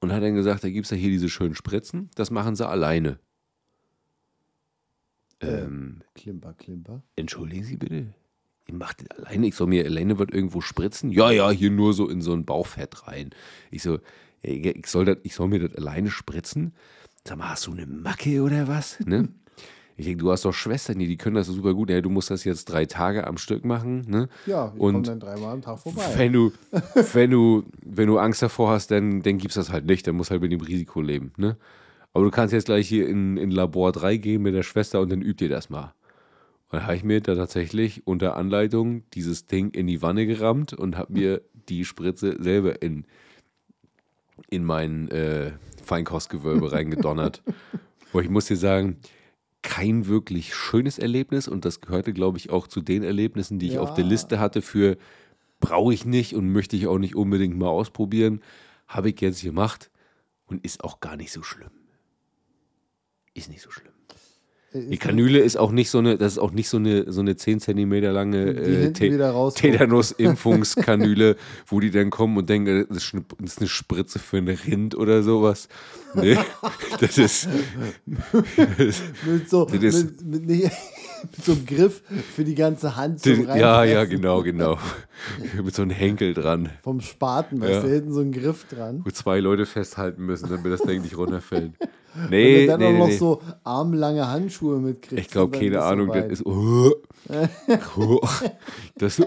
[0.00, 2.68] Und hat dann gesagt, da gibt es ja hier diese schönen Spritzen, das machen sie
[2.68, 3.18] alleine.
[5.40, 7.02] Ähm, Klimper, Klimper.
[7.16, 8.14] Entschuldigen Sie bitte.
[8.68, 9.46] Ihr macht das alleine.
[9.46, 11.10] Ich soll mir alleine wird irgendwo spritzen.
[11.10, 13.30] Ja, ja, hier nur so in so ein Bauchfett rein.
[13.70, 13.98] Ich so,
[14.42, 16.74] ich soll, das, ich soll mir das alleine spritzen.
[17.26, 19.00] Sag mal, hast du eine Macke oder was?
[19.00, 19.28] Ne?
[19.96, 21.90] Ich denke, du hast doch Schwestern, die, die können das super gut.
[21.90, 24.04] Ja, du musst das jetzt drei Tage am Stück machen.
[24.06, 24.28] Ne?
[24.46, 26.04] Ja, ich komme Und dann dreimal am Tag vorbei.
[26.16, 26.52] wenn du,
[27.14, 30.06] wenn du, wenn du Angst davor hast, dann, dann gibst das halt nicht.
[30.06, 31.32] Dann musst halt mit dem Risiko leben.
[31.36, 31.56] Ne?
[32.12, 35.10] Aber du kannst jetzt gleich hier in, in Labor 3 gehen mit der Schwester und
[35.10, 35.94] dann übt ihr das mal.
[36.70, 40.72] Und da habe ich mir da tatsächlich unter Anleitung dieses Ding in die Wanne gerammt
[40.74, 43.06] und habe mir die Spritze selber in,
[44.50, 45.52] in mein äh,
[45.82, 47.42] Feinkostgewölbe reingedonnert.
[48.12, 48.98] Wo ich muss dir sagen,
[49.62, 53.74] kein wirklich schönes Erlebnis und das gehörte, glaube ich, auch zu den Erlebnissen, die ich
[53.74, 53.80] Ja.
[53.80, 54.96] auf der Liste hatte für
[55.60, 58.40] brauche ich nicht und möchte ich auch nicht unbedingt mal ausprobieren.
[58.86, 59.90] Habe ich jetzt gemacht
[60.46, 61.70] und ist auch gar nicht so schlimm.
[63.34, 63.92] Ist nicht so schlimm.
[64.70, 67.22] Ist Die Kanüle ist auch nicht so eine, das ist auch nicht so eine, so
[67.22, 68.92] eine 10 Zentimeter lange äh.
[68.92, 74.36] Tetanus-Impfungskanüle, wo die dann kommen und denken, das ist eine, das ist eine Spritze für
[74.36, 75.68] ein Rind oder sowas.
[76.14, 76.36] Nee,
[77.00, 77.48] das ist,
[78.06, 80.70] das, Mit so, Das ist- mit, mit, nicht,
[81.22, 82.02] mit so einem Griff
[82.34, 84.78] für die ganze Hand zum den, ja, ja, genau, genau.
[85.62, 87.80] Mit so einem Henkel dran, Vom Spaten, weißt Ja.
[87.82, 89.02] du, hinten so ein Griff dran.
[89.04, 91.72] wo zwei Leute festhalten müssen, damit das Ding nicht runterfällt.
[92.30, 93.16] Nee, du dann nee, auch noch nee.
[93.16, 95.26] so armlange Handschuhe mitkriegst.
[95.26, 96.46] Ich glaube, keine Ahnung, das ist.
[96.46, 96.92] Oh,
[97.96, 98.20] oh,
[98.96, 99.22] das,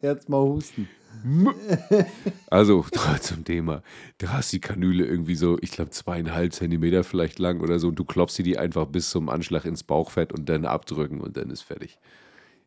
[0.00, 0.88] Jetzt mal husten.
[2.50, 2.84] Also,
[3.20, 3.82] zum Thema.
[4.18, 7.98] Du hast die Kanüle irgendwie so, ich glaube, zweieinhalb Zentimeter vielleicht lang oder so und
[7.98, 11.50] du klopfst sie die einfach bis zum Anschlag ins Bauchfett und dann abdrücken und dann
[11.50, 11.98] ist fertig.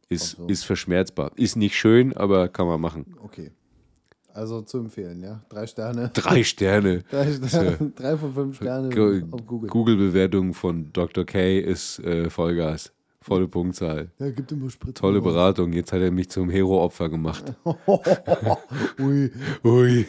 [0.10, 0.48] Ist, so.
[0.48, 1.32] ist verschmerzbar.
[1.36, 3.16] Ist nicht schön, aber kann man machen.
[3.24, 3.52] Okay.
[4.34, 5.42] Also zu empfehlen, ja.
[5.50, 6.10] Drei Sterne.
[6.14, 7.04] Drei Sterne.
[7.10, 9.70] Drei, Sterne, drei von fünf Sterne Google.
[9.70, 11.26] Google-Bewertung von Dr.
[11.26, 12.92] K ist äh, Vollgas.
[13.26, 14.12] Volle Punktzahl.
[14.20, 14.94] Ja, gibt immer Spritzen.
[15.02, 15.20] Tolle.
[15.20, 15.74] Beratung.
[15.74, 17.56] Jetzt hat er mich zum Hero-Opfer gemacht.
[19.00, 19.32] Ui,
[19.64, 20.06] Ui.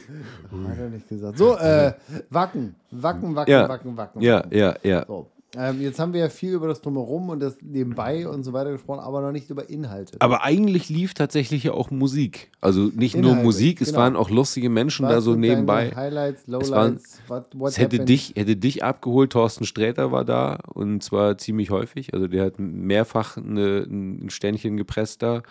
[0.68, 1.38] hat er nicht gesagt.
[1.38, 1.94] So, äh,
[2.28, 2.74] Wacken.
[2.90, 3.66] Wacken, Wacken, Ja.
[3.70, 4.20] Wacken, Wacken.
[4.20, 5.06] Ja, ja, ja.
[5.06, 5.30] So.
[5.56, 8.72] Ähm, jetzt haben wir ja viel über das Drumherum und das Nebenbei und so weiter
[8.72, 10.16] gesprochen, aber noch nicht über Inhalte.
[10.20, 12.50] Aber eigentlich lief tatsächlich ja auch Musik.
[12.60, 14.00] Also nicht nur Inhalte, Musik, es genau.
[14.00, 15.92] waren auch lustige Menschen da Was so sind deine nebenbei.
[15.94, 20.58] Highlights, waren- Lowlights, what, what Es hätte dich, hätte dich abgeholt, Thorsten Sträter war da
[20.74, 22.12] und zwar ziemlich häufig.
[22.12, 25.42] Also der hat mehrfach eine, ein Sternchen gepresst da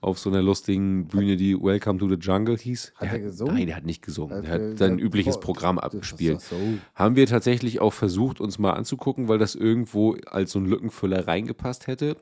[0.00, 2.92] auf so einer lustigen Bühne, die Welcome to the Jungle hieß.
[2.96, 3.54] Hat der er gesungen?
[3.54, 4.42] Nein, der hat nicht gesungen.
[4.42, 6.40] Der hat sein übliches Programm abgespielt.
[6.40, 6.56] so.
[6.94, 11.26] Haben wir tatsächlich auch versucht, uns mal anzugucken, weil das irgendwo als so ein Lückenfüller
[11.26, 12.16] reingepasst hätte.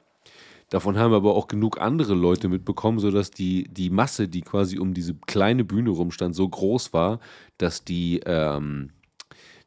[0.71, 4.95] Davon haben aber auch genug andere Leute mitbekommen, sodass die, die Masse, die quasi um
[4.95, 7.21] diese kleine Bühne rumstand, so groß war,
[7.59, 8.91] dass die, ähm,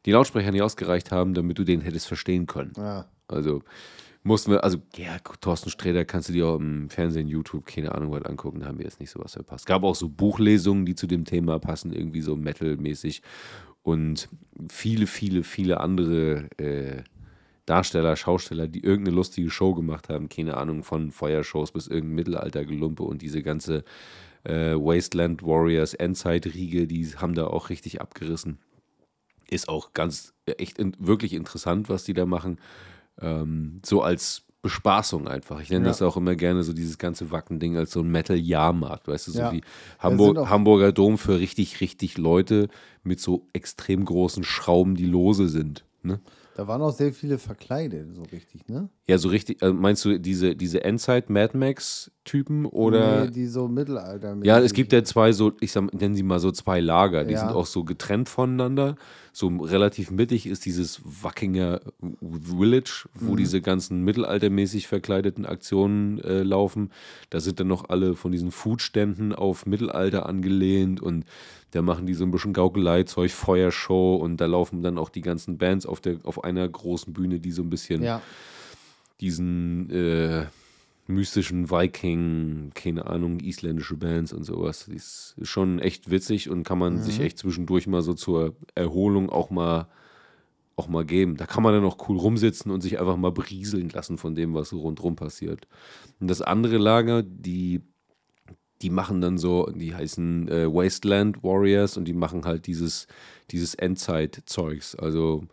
[0.05, 2.73] die Lautsprecher nicht ausgereicht haben, damit du den hättest verstehen können.
[2.77, 3.05] Ja.
[3.27, 3.61] Also
[4.27, 8.11] mussten wir, also ja, Thorsten Sträter kannst du dir auch im Fernsehen, YouTube, keine Ahnung,
[8.11, 9.65] was angucken, da haben wir jetzt nicht sowas verpasst.
[9.65, 13.21] Gab auch so Buchlesungen, die zu dem Thema passen, irgendwie so Metal-mäßig
[13.81, 14.29] und
[14.69, 17.03] viele, viele, viele andere äh,
[17.65, 23.03] Darsteller, Schausteller, die irgendeine lustige Show gemacht haben, keine Ahnung, von Feuershows bis irgendein Mittelaltergelumpe
[23.03, 23.83] und diese ganze
[24.43, 28.59] äh, Wasteland Warriors Endzeit-Riege, die haben da auch richtig abgerissen.
[29.49, 32.59] Ist auch ganz, echt in, wirklich interessant, was die da machen.
[33.21, 35.61] Ähm, so als Bespaßung einfach.
[35.61, 35.91] Ich nenne Ja.
[35.91, 39.39] das auch immer gerne so dieses ganze Wacken-Ding als so ein Metal-Jahrmarkt, weißt du, so
[39.39, 39.51] Ja.
[39.53, 39.61] wie
[39.99, 42.67] Hamburg, Hamburger Dom für richtig, richtig Leute
[43.03, 45.85] mit so extrem großen Schrauben, die lose sind.
[46.03, 46.19] Ne?
[46.55, 48.89] Da waren auch sehr viele verkleidet, so richtig, ne?
[49.07, 51.55] Ja, so richtig, äh, meinst du diese, diese Endzeit-Mad
[52.27, 53.25] Max-Typen oder?
[53.25, 54.35] Nee, die so Mittelalter.
[54.43, 57.33] Ja, es gibt ja zwei so, ich sag, nennen sie mal so zwei Lager, die
[57.33, 57.39] Ja.
[57.39, 58.95] sind auch so getrennt voneinander.
[59.33, 61.81] So relativ mittig ist dieses Wackinger
[62.21, 63.37] Village, wo Mhm.
[63.37, 66.91] diese ganzen mittelaltermäßig verkleideten Aktionen äh, laufen.
[67.29, 71.25] Da sind dann noch alle von diesen Foodständen auf Mittelalter angelehnt und
[71.71, 75.57] da machen die so ein bisschen Gaukeleizeug, Feuershow und da laufen dann auch die ganzen
[75.57, 78.21] Bands auf, der, auf einer großen Bühne, die so ein bisschen Ja,
[79.21, 80.45] diesen äh,
[81.07, 84.85] mystischen Viking, keine Ahnung, isländische Bands und sowas.
[84.85, 87.01] Die ist schon echt witzig und kann man Mhm.
[87.01, 89.87] sich echt zwischendurch mal so zur Erholung auch mal
[90.75, 91.37] auch mal geben.
[91.37, 94.53] Da kann man dann auch cool rumsitzen und sich einfach mal berieseln lassen von dem,
[94.53, 95.67] was so rundherum passiert.
[96.19, 97.81] Und das andere Lager, die
[98.83, 103.07] die machen dann so, die heißen äh, Wasteland Warriors und die machen halt dieses,
[103.49, 105.47] dieses Endzeit-Zeugs, also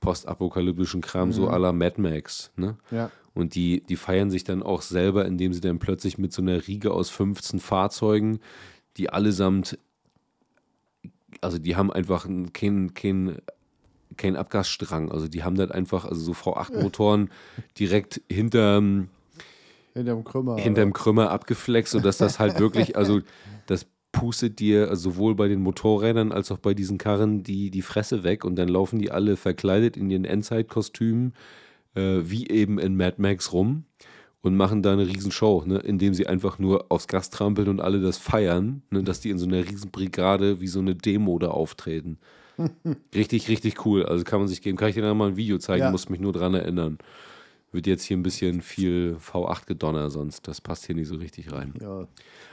[0.00, 2.76] postapokalyptischen Kram, so à la Mad Max, ne?
[2.90, 3.10] ja.
[3.36, 6.66] Und die, die feiern sich dann auch selber, indem sie dann plötzlich mit so einer
[6.66, 8.38] Riege aus 15 Fahrzeugen,
[8.96, 9.78] die allesamt,
[11.42, 13.36] also die haben einfach keinen kein,
[14.16, 15.12] kein Abgasstrang.
[15.12, 17.28] Also die haben dann einfach, also so V8-Motoren
[17.78, 19.10] direkt hinterm,
[19.92, 20.56] Hinterm Krümmer.
[20.56, 23.20] hinterm Krümmer abgeflext, sodass das halt wirklich, also
[23.66, 27.82] das pustet dir also sowohl bei den Motorrädern als auch bei diesen Karren die, die
[27.82, 31.34] Fresse weg und dann laufen die alle verkleidet in ihren Endzeitkostümen,
[31.96, 33.84] äh, wie eben in Mad Max rum
[34.42, 38.00] und machen da eine Riesenshow, ne, indem sie einfach nur aufs Gas trampeln und alle
[38.00, 42.18] das feiern, ne, dass die in so einer Riesenbrigade wie so eine Demo da auftreten.
[43.14, 44.06] richtig, richtig cool.
[44.06, 44.76] Also kann man sich geben.
[44.78, 45.90] Kann ich dir dann mal ein Video zeigen, Ja.
[45.90, 46.98] muss mich nur dran erinnern.
[47.72, 51.74] Wird jetzt hier ein bisschen viel V8-Gedonner, sonst das passt hier nicht so richtig rein.
[51.80, 52.06] Ja.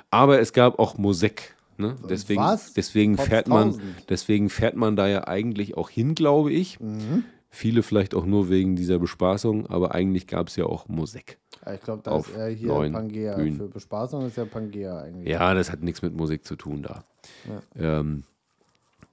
[0.09, 1.55] Aber es gab auch Musik.
[1.77, 1.95] Ne?
[2.09, 2.43] Deswegen,
[2.75, 3.79] deswegen fährt man,
[4.09, 6.79] deswegen fährt man da ja eigentlich auch hin, glaube ich.
[6.79, 7.23] Mhm.
[7.55, 11.37] Viele vielleicht auch nur wegen dieser Bespaßung, aber eigentlich gab es ja auch Musik.
[11.71, 13.35] Ich glaube, da ist eher hier Pangea.
[13.35, 13.57] Bühnen.
[13.57, 15.29] Für Bespaßung ist ja Pangea eigentlich.
[15.31, 17.03] Ja, das hat nichts mit Musik zu tun da.
[17.77, 18.23] Ähm,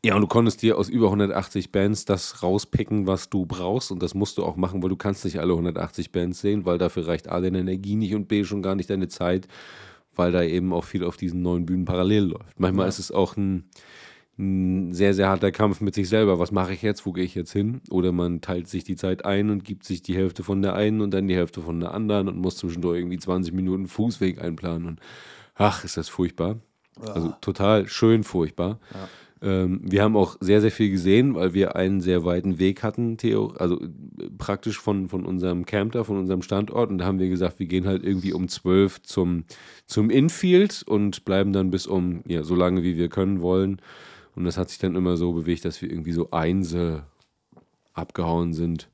[0.02, 3.90] Ja, und du konntest dir aus über 180 Bands das rauspicken, was du brauchst.
[3.90, 6.78] Und das musst du auch machen, weil du kannst nicht alle 180 Bands sehen, weil
[6.78, 9.48] dafür reicht A, deine Energie nicht und B, schon gar nicht deine Zeit,
[10.16, 12.58] weil da eben auch viel auf diesen neuen Bühnen parallel läuft.
[12.58, 12.88] Manchmal ja.
[12.88, 13.68] ist es auch ein,
[14.40, 16.38] ein, sehr, sehr harter Kampf mit sich selber.
[16.38, 17.06] Was mache ich jetzt?
[17.06, 17.82] Wo gehe ich jetzt hin?
[17.90, 21.00] Oder man teilt sich die Zeit ein und gibt sich die Hälfte von der einen
[21.00, 24.88] und dann die Hälfte von der anderen und muss zwischendurch irgendwie 20 Minuten Fußweg einplanen.
[24.88, 25.00] Und
[25.54, 26.56] ach, ist das furchtbar.
[27.00, 28.78] Also total schön furchtbar.
[28.92, 29.08] Ja.
[29.42, 33.16] Ähm, wir haben auch sehr, sehr viel gesehen, weil wir einen sehr weiten Weg hatten,
[33.16, 33.88] Theo, also äh,
[34.36, 36.90] praktisch von, von unserem Camp da, von unserem Standort.
[36.90, 39.44] Und da haben wir gesagt, wir gehen halt irgendwie um 12 zum,
[39.86, 43.80] zum Infield und bleiben dann bis um, ja, so lange wie wir können wollen.
[44.36, 47.04] Und das hat sich dann immer so bewegt, dass wir irgendwie so Einse
[47.94, 48.88] abgehauen sind.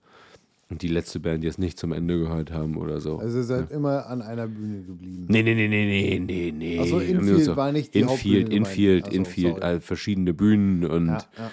[0.68, 3.18] Und die letzte Band jetzt nicht zum Ende gehört haben oder so.
[3.18, 3.76] Also ihr seid ja.
[3.76, 5.26] immer an einer Bühne geblieben.
[5.28, 6.78] Nee, nee, nee, nee, nee, nee, nee.
[6.80, 11.50] Also Infield war nicht die Infield, Infield, also, Infield, also, verschiedene Bühnen und ja, ja.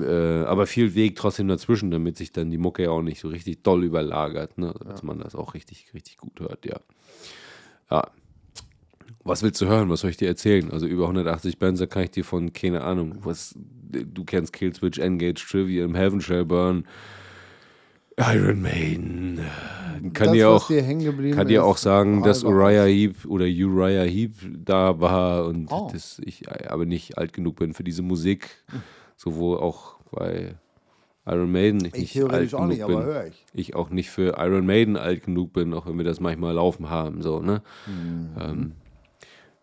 [0.00, 3.62] Äh, aber viel Weg trotzdem dazwischen, damit sich dann die Mucke auch nicht so richtig
[3.62, 4.72] doll überlagert, ne?
[4.86, 6.80] dass man das auch richtig, richtig gut hört, ja.
[7.90, 8.10] Ja.
[9.24, 9.88] Was willst du hören?
[9.88, 10.70] Was soll ich dir erzählen?
[10.70, 15.44] Also über 180 Bands, kann ich dir von, keine Ahnung, was, du kennst Killswitch, Engage,
[15.48, 16.84] Trivium, Heaven Shall Burn,
[18.18, 19.40] Iron Maiden.
[20.12, 25.00] Kann das, dir auch, kann dir auch sagen, dass Uriah Heep oder Uriah Heep da
[25.00, 25.88] war und oh.
[25.92, 28.50] dass ich aber nicht alt genug bin für diese Musik.
[29.16, 30.56] Sowohl auch bei
[31.26, 33.04] Iron Maiden ich, ich nicht alt genug nicht, bin.
[33.28, 33.44] Ich.
[33.54, 33.74] ich.
[33.76, 37.22] auch nicht für Iron Maiden alt genug bin, auch wenn wir das manchmal laufen haben.
[37.22, 37.62] So, ne?
[37.86, 38.30] Mhm.
[38.40, 38.72] Ähm,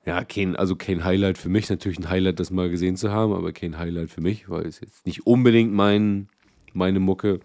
[0.09, 1.69] ja, kein, also kein Highlight für mich.
[1.69, 4.79] Natürlich ein Highlight, das mal gesehen zu haben, aber kein Highlight für mich, weil es
[4.79, 6.29] jetzt nicht unbedingt mein,
[6.73, 7.39] meine Mucke.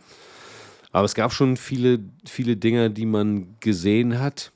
[0.91, 4.51] Aber es gab schon viele, viele Dinge, die man gesehen hat,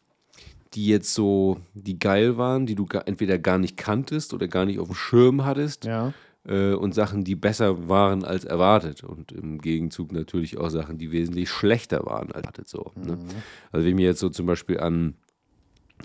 [0.72, 4.78] die jetzt so, die geil waren, die du entweder gar nicht kanntest oder gar nicht
[4.78, 5.84] auf dem Schirm hattest.
[5.84, 6.14] Ja.
[6.46, 9.04] Äh, und Sachen, die besser waren als erwartet.
[9.04, 12.68] Und im Gegenzug natürlich auch Sachen, die wesentlich schlechter waren als erwartet.
[12.68, 13.16] So, ne?
[13.16, 13.28] mhm.
[13.70, 15.14] Also wenn ich mich jetzt so zum Beispiel an,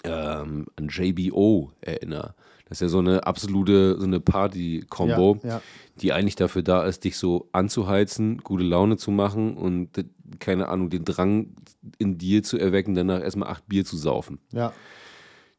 [0.04, 5.62] ähm, an JBO erinnere, das ist ja so eine absolute, so eine Party-Kombo, ja, ja.
[6.02, 9.90] die eigentlich dafür da ist, dich so anzuheizen, gute Laune zu machen und
[10.40, 11.56] keine Ahnung, den Drang
[11.98, 14.40] in dir zu erwecken, danach erstmal acht Bier zu saufen.
[14.52, 14.74] Ja.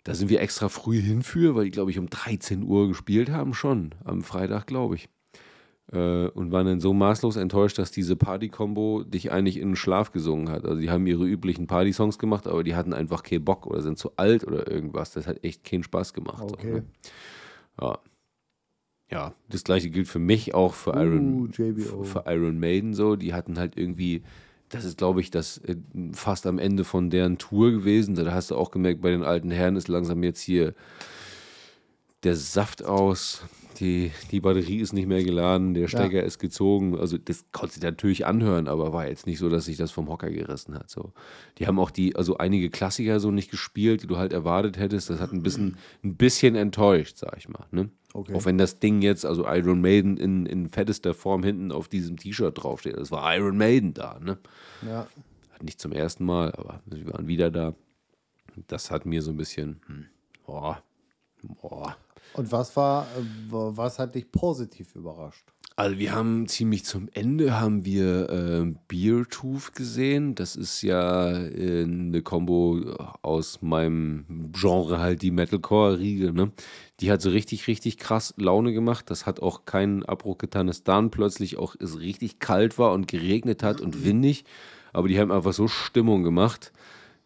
[0.03, 3.55] Da sind wir extra früh hinführ, weil die, glaube ich, um 13 Uhr gespielt haben,
[3.55, 3.95] schon.
[4.05, 5.09] Am Freitag, glaube ich.
[5.93, 10.13] Äh, und waren dann so maßlos enttäuscht, dass diese Party-Kombo dich eigentlich in den Schlaf
[10.13, 10.65] gesungen hat.
[10.65, 13.99] Also, die haben ihre üblichen Party-Songs gemacht, aber die hatten einfach keinen Bock oder sind
[13.99, 15.13] zu alt oder irgendwas.
[15.13, 16.43] Das hat echt keinen Spaß gemacht.
[16.43, 16.69] Okay.
[16.69, 16.85] So, ne?
[17.81, 17.99] Ja.
[19.11, 23.17] Ja, das gleiche gilt für mich auch für Iron, uh, für Iron Maiden so.
[23.17, 24.23] Die hatten halt irgendwie
[24.75, 25.77] das ist, glaube ich, das äh,
[26.13, 28.15] fast am Ende von deren Tour gewesen.
[28.15, 30.75] Da hast du auch gemerkt, bei den alten Herren ist langsam jetzt hier
[32.25, 33.43] der Saft aus,
[33.81, 36.23] die, die Batterie ist nicht mehr geladen, der Stecker ja.
[36.23, 36.99] ist gezogen.
[36.99, 40.09] Also das konnte sich natürlich anhören, aber war jetzt nicht so, dass sich das vom
[40.09, 40.91] Hocker gerissen hat.
[40.91, 41.13] So.
[41.59, 45.11] Die haben auch die, also einige Klassiker so nicht gespielt, die du halt erwartet hättest.
[45.11, 47.67] Das hat ein bisschen, ein bisschen enttäuscht, sag ich mal.
[47.71, 47.91] Ne?
[48.13, 48.35] Okay.
[48.35, 52.17] Auch wenn das Ding jetzt, also Iron Maiden in, in fettester Form hinten auf diesem
[52.17, 52.97] T-Shirt draufsteht.
[52.97, 54.39] Das war Iron Maiden da, ne?
[54.89, 55.09] Ja.
[55.61, 57.75] Nicht zum ersten Mal, aber sie waren wieder da.
[58.69, 60.07] Das hat mir so ein bisschen, hm,
[60.47, 60.83] boah,
[61.61, 61.97] boah.
[62.35, 65.45] Und was war, äh, was hat dich positiv überrascht?
[65.77, 70.37] Also wir haben ziemlich zum Ende haben wir äh, Beertooth gesehen.
[70.37, 76.33] Das ist ja äh, eine Combo aus meinem Genre halt die Metalcore-Riege.
[76.33, 76.53] Ne?
[77.01, 79.11] Die hat so richtig, richtig krass Laune gemacht.
[79.11, 83.09] Das hat auch keinen Abbruch getan, dass dann plötzlich auch es richtig kalt war und
[83.09, 84.45] geregnet hat und windig.
[84.93, 86.73] Aber die haben einfach so Stimmung gemacht.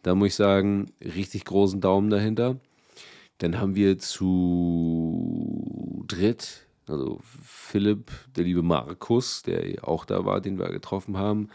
[0.02, 2.56] Da muss ich sagen, richtig großen Daumen dahinter.
[3.38, 5.24] Dann haben wir zu
[6.06, 11.48] dritt also Philipp, der liebe Markus, der auch da war, den wir getroffen haben,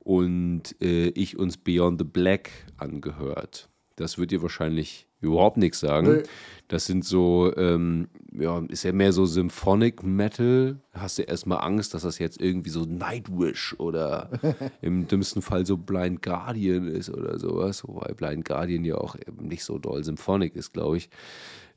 [0.00, 3.70] und äh, ich uns Beyond the Black angehört.
[3.96, 6.16] Das wird dir wahrscheinlich überhaupt nichts sagen.
[6.16, 6.22] Nee.
[6.68, 10.78] Das sind so, ähm, ja, ist ja mehr so Symphonic Metal.
[10.92, 14.30] Hast du erstmal Angst, dass das jetzt irgendwie so Nightwish oder
[14.80, 17.86] im dümmsten Fall so Blind Guardian ist oder sowas.
[17.86, 21.10] Wobei Blind Guardian ja auch nicht so doll Symphonic ist, glaube ich.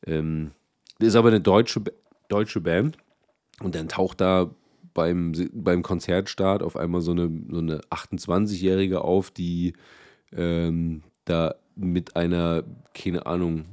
[0.05, 0.51] Ähm,
[0.99, 1.81] ist aber eine deutsche,
[2.29, 2.97] deutsche Band.
[3.61, 4.51] Und dann taucht da
[4.93, 9.73] beim, beim Konzertstart auf einmal so eine, so eine 28-Jährige auf, die
[10.31, 12.63] ähm, da mit einer,
[12.93, 13.65] keine Ahnung,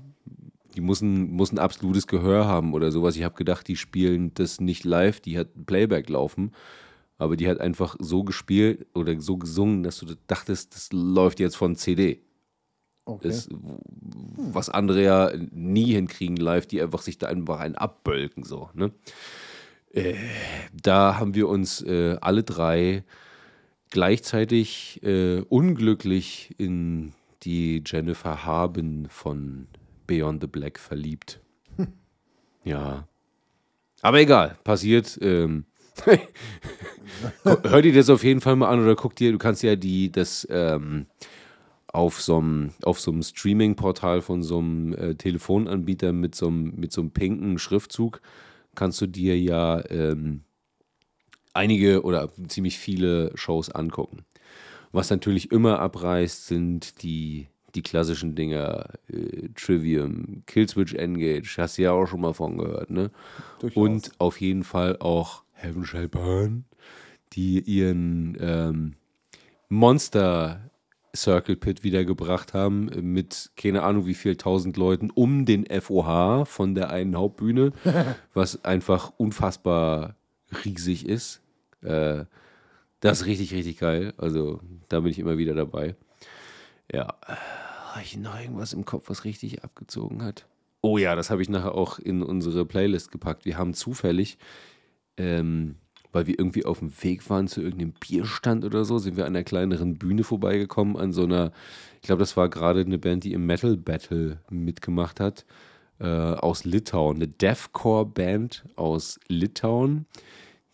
[0.74, 3.16] die muss ein, muss ein absolutes Gehör haben oder sowas.
[3.16, 6.52] Ich habe gedacht, die spielen das nicht live, die hat Playback laufen.
[7.16, 11.56] Aber die hat einfach so gespielt oder so gesungen, dass du dachtest, das läuft jetzt
[11.56, 12.20] von CD.
[13.04, 13.28] Okay.
[13.28, 18.70] Das, was andere ja nie hinkriegen live, die einfach sich da einfach einen abbölken, so,
[18.74, 18.92] ne?
[19.92, 20.14] Äh,
[20.72, 23.04] da haben wir uns äh, alle drei
[23.90, 27.12] gleichzeitig äh, unglücklich in
[27.44, 29.68] die Jennifer Haben von
[30.06, 31.40] Beyond the Black verliebt.
[32.66, 33.06] Ja.
[34.00, 35.18] Aber egal, passiert.
[35.20, 35.66] Ähm,
[37.44, 40.10] Hör dir das auf jeden Fall mal an oder guck dir, du kannst ja die,
[40.10, 41.06] das ähm,
[41.86, 47.58] auf so einem auf Streaming-Portal von so einem äh, Telefonanbieter mit so einem, mit pinken
[47.58, 48.20] Schriftzug,
[48.74, 50.42] kannst du dir ja ähm,
[51.52, 54.24] einige oder ziemlich viele Shows angucken.
[54.94, 61.82] Was natürlich immer abreißt, sind die, die klassischen Dinger, äh, Trivium, Killswitch Engage, hast du
[61.82, 63.10] ja auch schon mal von gehört, ne?
[63.58, 63.76] Durchaus.
[63.76, 66.64] Und auf jeden Fall auch Heaven Shall Burn,
[67.32, 68.94] die ihren ähm,
[69.68, 70.70] Monster
[71.16, 76.76] Circle Pit wiedergebracht haben mit keine Ahnung wie viel tausend Leuten um den FOH von
[76.76, 77.72] der einen Hauptbühne,
[78.32, 80.14] was einfach unfassbar
[80.64, 81.42] riesig ist.
[81.82, 82.26] Äh,
[83.04, 84.14] das ist richtig, richtig geil.
[84.16, 85.94] Also da bin ich immer wieder dabei.
[86.90, 87.14] Ja.
[87.26, 90.46] Habe ich noch irgendwas im Kopf, was richtig abgezogen hat?
[90.80, 93.44] Oh ja, das habe ich nachher auch in unsere Playlist gepackt.
[93.44, 94.38] Wir haben zufällig,
[95.18, 95.76] ähm,
[96.12, 99.36] weil wir irgendwie auf dem Weg waren zu irgendeinem Bierstand oder so, sind wir an
[99.36, 101.52] einer kleineren Bühne vorbeigekommen, an so einer,
[102.00, 105.44] ich glaube, das war gerade eine Band, die im Metal Battle mitgemacht hat,
[106.00, 107.16] äh, aus Litauen.
[107.16, 110.06] Eine Deathcore-Band aus Litauen.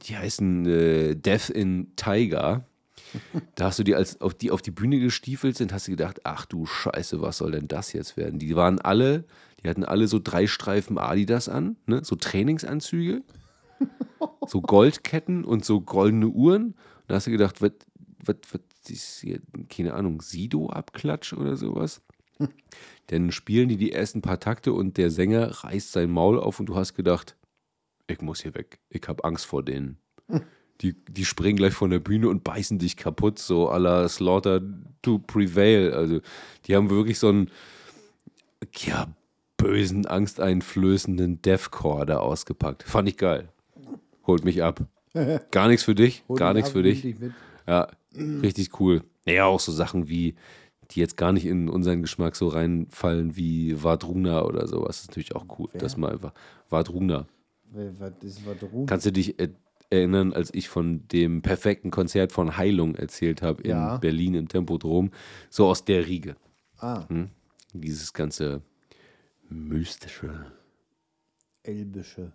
[0.02, 2.64] Die heißen äh, Death in Tiger.
[3.56, 6.20] Da hast du die, als auf die auf die Bühne gestiefelt sind, hast du gedacht,
[6.22, 8.38] ach du Scheiße, was soll denn das jetzt werden?
[8.38, 9.24] Die waren alle,
[9.62, 12.02] die hatten alle so drei Streifen Adidas an, ne?
[12.04, 13.22] so Trainingsanzüge,
[14.46, 16.74] so Goldketten und so goldene Uhren.
[17.08, 17.72] Da hast du gedacht, was,
[18.24, 22.02] was, was ist hier, keine Ahnung, Sido-Abklatsch oder sowas?
[23.08, 26.66] Dann spielen die die ersten paar Takte und der Sänger reißt sein Maul auf und
[26.66, 27.36] du hast gedacht,
[28.10, 29.98] ich muss hier weg, ich habe Angst vor denen.
[30.80, 34.62] Die, die springen gleich von der Bühne und beißen dich kaputt, so à la Slaughter
[35.02, 35.92] to Prevail.
[35.92, 36.20] Also,
[36.66, 37.50] die haben wirklich so einen,
[38.78, 39.08] ja,
[39.58, 42.82] bösen, angsteinflößenden Deathcore da ausgepackt.
[42.84, 43.48] Fand ich geil.
[44.26, 44.80] Holt mich ab.
[45.50, 47.02] Gar nichts für dich, gar nichts für dich.
[47.02, 47.16] dich.
[47.66, 49.02] Ja, richtig cool.
[49.26, 50.36] Ja, auch so Sachen wie,
[50.90, 54.96] die jetzt gar nicht in unseren Geschmack so reinfallen wie Vadruna oder sowas.
[54.96, 55.80] Das ist natürlich auch cool, Wer?
[55.80, 56.32] dass man einfach.
[56.68, 57.26] Vadruna.
[58.86, 59.48] Kannst du dich äh,
[59.90, 63.96] erinnern, als ich von dem perfekten Konzert von Heilung erzählt habe in Ja.
[63.98, 65.10] Berlin im Tempodrom?
[65.50, 66.36] So aus der Riege.
[66.78, 67.30] Ah, Hm?
[67.72, 68.62] Dieses ganze
[69.48, 70.46] mystische.
[71.62, 72.32] elbische.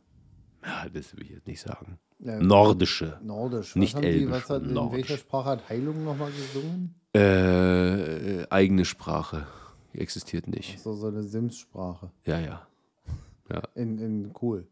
[0.63, 1.97] Ja, das will ich jetzt nicht sagen.
[2.23, 3.19] Ähm, Nordische.
[3.23, 3.71] Nordisch.
[3.71, 4.97] Was Nicht die, elbisch, hat, in nordisch.
[5.09, 6.95] welcher Sprache hat Heilung nochmal gesungen?
[7.13, 9.45] Äh, eigene Sprache.
[9.93, 10.79] Die existiert nicht.
[10.79, 12.11] So, so eine Sims-Sprache.
[12.25, 12.67] Ja, ja.
[13.75, 14.67] In, in cool.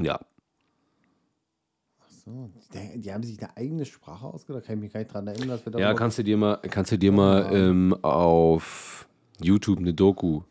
[0.00, 0.20] Ja.
[2.24, 4.64] So, die, die haben sich eine eigene Sprache ausgedacht.
[4.66, 6.56] Kann ich mich gar nicht dran erinnern, dass wir Ja, darüber- kannst du dir mal,
[6.70, 9.08] kannst du dir mal ähm, auf
[9.40, 10.42] YouTube eine Doku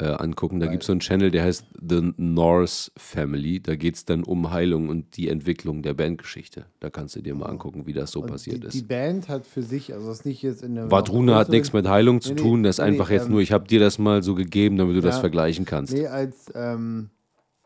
[0.00, 0.60] äh, angucken.
[0.60, 3.60] Da gibt es so einen Channel, der heißt The Norse Family.
[3.60, 6.66] Da geht es dann um Heilung und die Entwicklung der Bandgeschichte.
[6.80, 8.74] Da kannst du dir mal angucken, wie das so Und passiert die, ist.
[8.74, 10.90] Die Band hat für sich, also das ist nicht jetzt in der.
[10.90, 13.32] Vadruna hat nichts mit Heilung zu Nee, tun, das ist nee, einfach nee, jetzt ähm,
[13.32, 15.20] nur, ich habe dir das mal so gegeben, damit du das ja.
[15.20, 15.94] vergleichen kannst.
[15.94, 17.08] Nee, als, ähm,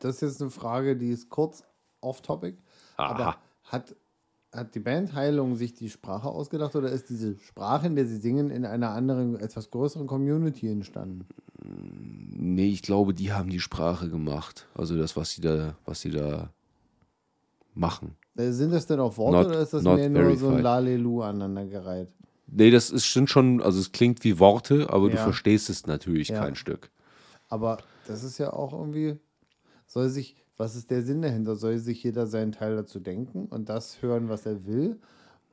[0.04, 1.62] das ist jetzt eine Frage, die ist kurz
[2.00, 2.58] off-topic.
[2.96, 3.94] Aber hat,
[4.52, 8.18] hat die Band Heilung sich die Sprache ausgedacht oder ist diese Sprache, in der sie
[8.18, 11.26] singen, in einer anderen, etwas größeren Community entstanden?
[11.64, 14.66] Nee, ich glaube, die haben die Sprache gemacht.
[14.74, 16.50] Also das, was sie da, was sie da
[17.74, 18.16] machen.
[18.36, 20.62] Äh, Sind das denn auch Worte Not- oder ist das mehr nur so ein verified.
[20.64, 22.08] Lalelu aneinandergereiht?
[22.48, 25.22] Nee, das ist sind schon, also es klingt wie Worte, aber du Ja.
[25.22, 26.40] verstehst es natürlich Ja.
[26.40, 26.90] kein Stück.
[27.48, 29.18] Aber das ist ja auch irgendwie,
[29.92, 31.54] soll sich, was ist der Sinn dahinter?
[31.56, 34.98] Soll sich jeder seinen Teil dazu denken und das hören, was er will?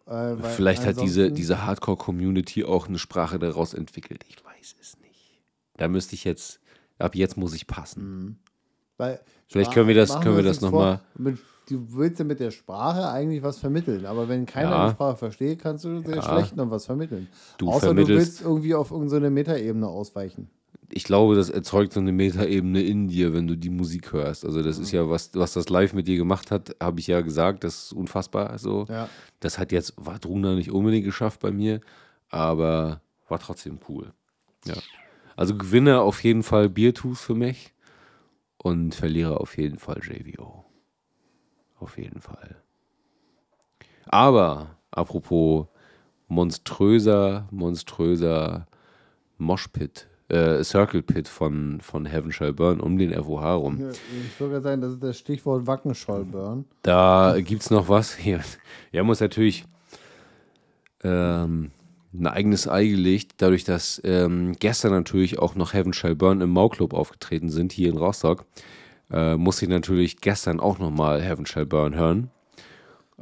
[0.05, 4.23] Äh, Vielleicht hat diese, diese Hardcore-Community auch eine Sprache daraus entwickelt.
[4.29, 5.39] Ich weiß es nicht.
[5.77, 6.59] Da müsste ich jetzt,
[6.97, 8.39] ab jetzt muss ich passen.
[8.97, 11.37] Weil Vielleicht können wir das- können wir das jetzt noch mal- vor, mit-
[11.67, 14.87] Du willst ja mit der Sprache eigentlich was vermitteln, aber wenn keiner Ja.
[14.87, 16.23] die Sprache versteht, kannst du sehr Ja.
[16.23, 17.27] schlecht noch was vermitteln.
[17.59, 20.49] Du Außer du willst irgendwie auf irgendeine Metaebene ausweichen.
[20.91, 24.45] Ich glaube, das erzeugt so eine Metaebene in dir, wenn du die Musik hörst.
[24.45, 27.21] Also das ist ja, was, was das live mit dir gemacht hat, habe ich ja
[27.21, 28.85] gesagt, das ist unfassbar so.
[28.89, 29.07] Ja.
[29.39, 31.81] Das hat jetzt Vadruna nicht unbedingt geschafft bei mir,
[32.29, 34.13] aber war trotzdem cool.
[34.65, 34.75] Ja.
[35.35, 37.73] Also Gewinner auf jeden Fall Biertooth für mich
[38.57, 40.65] und Verlierer auf jeden Fall JVO.
[41.79, 42.57] Auf jeden Fall.
[44.05, 45.67] Aber apropos
[46.27, 48.67] monströser, monströser
[49.37, 53.89] Moshpit äh, Circle Pit von, von Heaven Shall Burn um den FOH rum.
[53.91, 56.65] Ich würde sagen, das ist das Stichwort Wackenschollburn.
[56.83, 58.15] Da gibt es noch was.
[58.15, 58.39] Hier,
[58.91, 59.65] wir haben uns natürlich
[61.03, 61.71] ähm,
[62.13, 66.49] ein eigenes Ei gelegt, dadurch, dass ähm, gestern natürlich auch noch Heaven Shall Burn im
[66.49, 68.45] Mau-Club aufgetreten sind, hier in Rostock.
[69.11, 72.29] Äh, musste ich natürlich gestern auch nochmal Heaven Shall Burn hören.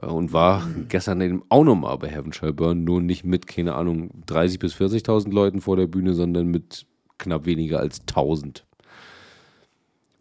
[0.01, 3.75] Äh, Und war gestern eben auch nochmal bei Heaven Shall Burn, nur nicht mit, keine
[3.75, 6.85] Ahnung, 30.000 bis 40.000 Leuten vor der Bühne, sondern mit
[7.17, 8.65] knapp weniger als 1000.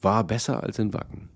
[0.02, 1.28] War besser als in Wacken.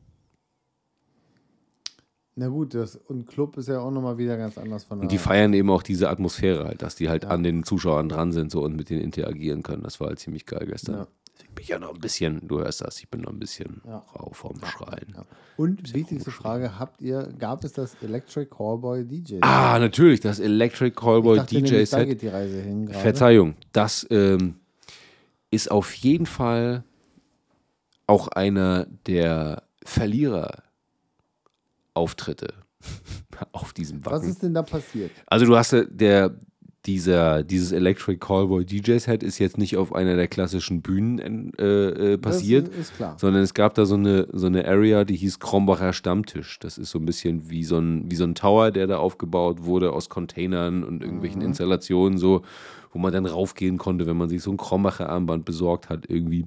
[2.36, 5.00] Na gut, das, und Club ist ja auch nochmal wieder ganz anders von.
[5.00, 8.32] Und die feiern eben auch diese Atmosphäre halt, dass die halt an den Zuschauern dran
[8.32, 9.82] sind so und mit denen interagieren können.
[9.82, 10.94] Das war halt ziemlich geil gestern.
[10.94, 11.06] Ja.
[11.42, 13.98] Ich bin ja noch ein bisschen, du hörst das, ich bin noch ein bisschen Ja.
[14.14, 15.12] rau vom Schreien.
[15.14, 15.24] ja.
[15.56, 19.38] Und wichtigste Frage: Habt ihr, gab es das Electric Callboy DJ?
[19.40, 22.08] Ah, natürlich, das Electric ich Callboy dachte DJ nämlich, da Set.
[22.08, 22.88] geht die Reise hin.
[22.88, 24.56] Verzeihung, das ähm,
[25.50, 26.84] ist auf jeden Fall
[28.06, 29.62] auch einer der
[31.94, 32.54] Verlierer-Auftritte
[33.52, 34.28] auf diesem Was Wacken.
[34.30, 35.10] ist denn da passiert?
[35.26, 36.36] Also du hast ja- der
[36.86, 42.12] dieser dieses Electric Callboy DJ Set ist jetzt nicht auf einer der klassischen Bühnen äh,
[42.14, 42.70] äh, passiert,
[43.18, 46.58] sondern es gab da so eine so eine Area, die hieß Krombacher Stammtisch.
[46.58, 49.62] Das ist so ein bisschen wie so ein wie so ein Tower, der da aufgebaut
[49.64, 52.44] wurde aus Containern und irgendwelchen Installationen so,
[52.92, 56.46] wo man dann raufgehen konnte, wenn man sich so ein Krombacher Armband besorgt hat irgendwie.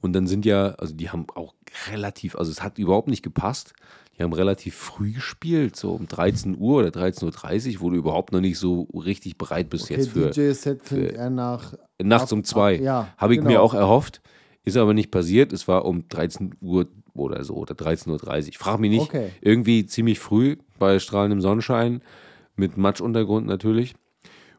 [0.00, 1.54] Und dann sind ja, also die haben auch
[1.90, 3.74] relativ, also es hat überhaupt nicht gepasst.
[4.18, 8.32] Die haben relativ früh gespielt, so um 13 Uhr oder 13.30 Uhr, wo du überhaupt
[8.32, 11.74] noch nicht so richtig bereit bist Okay, jetzt für DJ-Set klingt eher nach.
[12.02, 12.76] nachts ab- um zwei.
[12.76, 13.62] ab- ja, Habe ich mir genau.
[13.62, 14.22] auch erhofft.
[14.64, 15.52] Ist aber nicht passiert.
[15.52, 18.08] Es war um 13 Uhr oder so oder 13.30
[18.42, 18.48] Uhr.
[18.48, 19.02] Ich frage mich nicht.
[19.02, 19.30] Okay.
[19.40, 22.00] Irgendwie ziemlich früh bei strahlendem Sonnenschein
[22.56, 23.94] mit Matschuntergrund natürlich.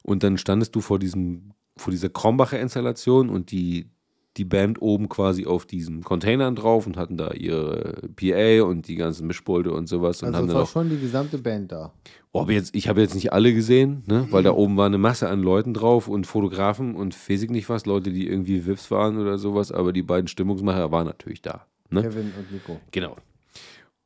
[0.08, 3.90] Und dann standest du vor diesem, vor dieser Krombacher Installation und die,
[4.38, 8.96] die Band oben quasi auf diesen Containern drauf und hatten da ihre PA und die
[8.96, 11.92] ganzen Mischpulte und sowas und Also haben es war auch schon die gesamte Band da.
[12.32, 14.28] Oh, jetzt, ich habe jetzt nicht alle gesehen, ne?
[14.32, 17.68] weil da oben war eine Masse an Leuten drauf und Fotografen und weiß ich nicht
[17.68, 21.66] was, Leute, die irgendwie Vips waren oder sowas, aber die beiden Stimmungsmacher waren natürlich da.
[21.90, 22.04] Ne?
[22.04, 22.80] Kevin und Nico.
[22.92, 23.18] Genau.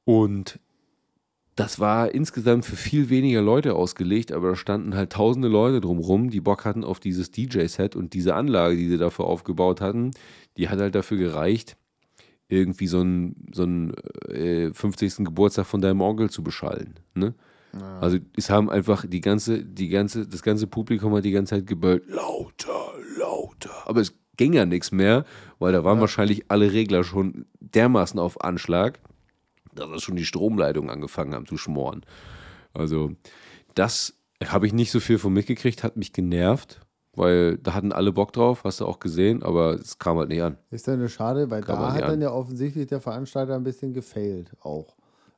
[0.04, 0.60] Und
[1.56, 6.30] das war insgesamt für viel weniger Leute ausgelegt, aber da standen halt tausende Leute drumrum,
[6.30, 10.12] die Bock hatten auf dieses DJ-Set und diese Anlage, die sie dafür aufgebaut hatten,
[10.58, 11.76] die hat halt dafür gereicht,
[12.48, 13.94] irgendwie so einen so einen,
[14.28, 15.26] äh, 50.
[15.26, 16.96] Geburtstag von deinem Onkel zu beschallen.
[17.16, 17.34] Ne?
[18.02, 21.68] Also es haben einfach die ganze, die ganze, das ganze Publikum hat die ganze Zeit
[21.68, 23.72] gebellt, lauter, lauter.
[23.86, 25.26] Aber es ging ja nichts mehr,
[25.60, 29.00] weil da waren wahrscheinlich alle Regler schon dermaßen auf Anschlag,
[29.74, 32.02] dass das schon die Stromleitungen angefangen haben zu schmoren.
[32.74, 33.12] Also
[33.76, 34.14] das
[34.44, 36.82] habe ich nicht so viel von mitgekriegt, hat mich genervt,
[37.14, 40.42] weil da hatten alle Bock drauf, hast du auch gesehen, aber es kam halt nicht
[40.42, 40.58] an.
[40.72, 42.22] Ist ja nur schade, weil Kann da man hat nicht dann an.
[42.22, 44.96] ja offensichtlich der Veranstalter ein bisschen gefailt auch.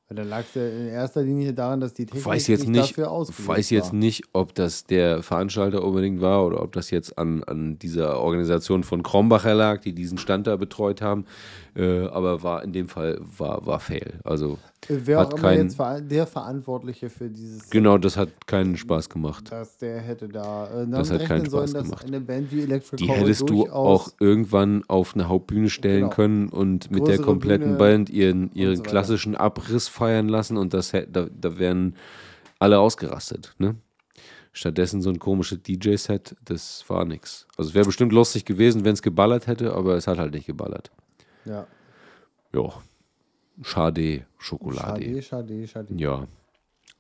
[0.10, 2.70] Weil da lag es ja in erster Linie daran, dass die Technik weiß jetzt nicht,
[2.70, 4.00] nicht, dafür ausgelegt weiß jetzt war.
[4.00, 8.84] nicht, ob das der Veranstalter unbedingt war oder ob das jetzt an, an dieser Organisation
[8.84, 11.26] von Krombacher lag, die diesen Stand da betreut haben.
[11.76, 14.20] Äh, aber war in dem Fall war, war fail.
[14.24, 18.48] Also Wer hat auch immer keinen- jetzt ver- der Verantwortliche für dieses genau, das hat
[18.48, 19.52] keinen Spaß gemacht.
[19.52, 22.06] dass der hätte da äh, Das hat keinen sollen, Spaß dass gemacht.
[22.06, 26.10] eine Band wie Electric Die hättest du auch irgendwann auf eine Hauptbühne stellen Genau.
[26.16, 30.74] können und mit der kompletten Bühne Band ihren, ihren so klassischen Abriss feiern lassen und
[30.74, 31.96] das da, da wären
[32.60, 33.54] alle ausgerastet.
[33.60, 33.76] Ne?
[34.52, 37.48] Stattdessen so ein komisches DJ-Set, das war nix.
[37.58, 40.46] Also es wäre bestimmt lustig gewesen, wenn es geballert hätte, aber es hat halt nicht
[40.46, 40.92] geballert.
[41.46, 41.66] Ja.
[42.54, 42.72] Ja.
[43.62, 45.04] Schade, Schokolade.
[45.04, 45.94] Schade, schade, schade.
[45.96, 46.28] Ja.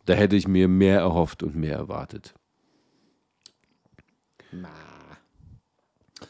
[0.05, 2.33] Da hätte ich mir mehr erhofft und mehr erwartet.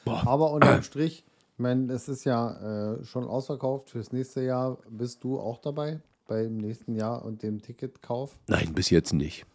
[0.06, 4.78] Aber unterm Strich, ich meine, es ist ja äh, schon ausverkauft fürs nächste Jahr.
[4.90, 8.38] Bist du auch dabei beim nächsten Jahr und dem Ticketkauf?
[8.48, 9.46] Nein, bis jetzt nicht.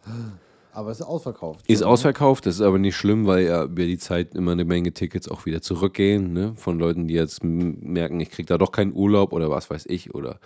[0.71, 1.65] Aber es ist ausverkauft.
[1.67, 4.65] Ist schon, ausverkauft, das ist aber nicht schlimm, weil ja über die Zeit immer eine
[4.65, 6.53] Menge Tickets auch wieder zurückgehen, ne?
[6.55, 10.13] Von Leuten, die jetzt merken, ich kriege da doch keinen Urlaub oder was weiß ich.
[10.13, 10.39] Oder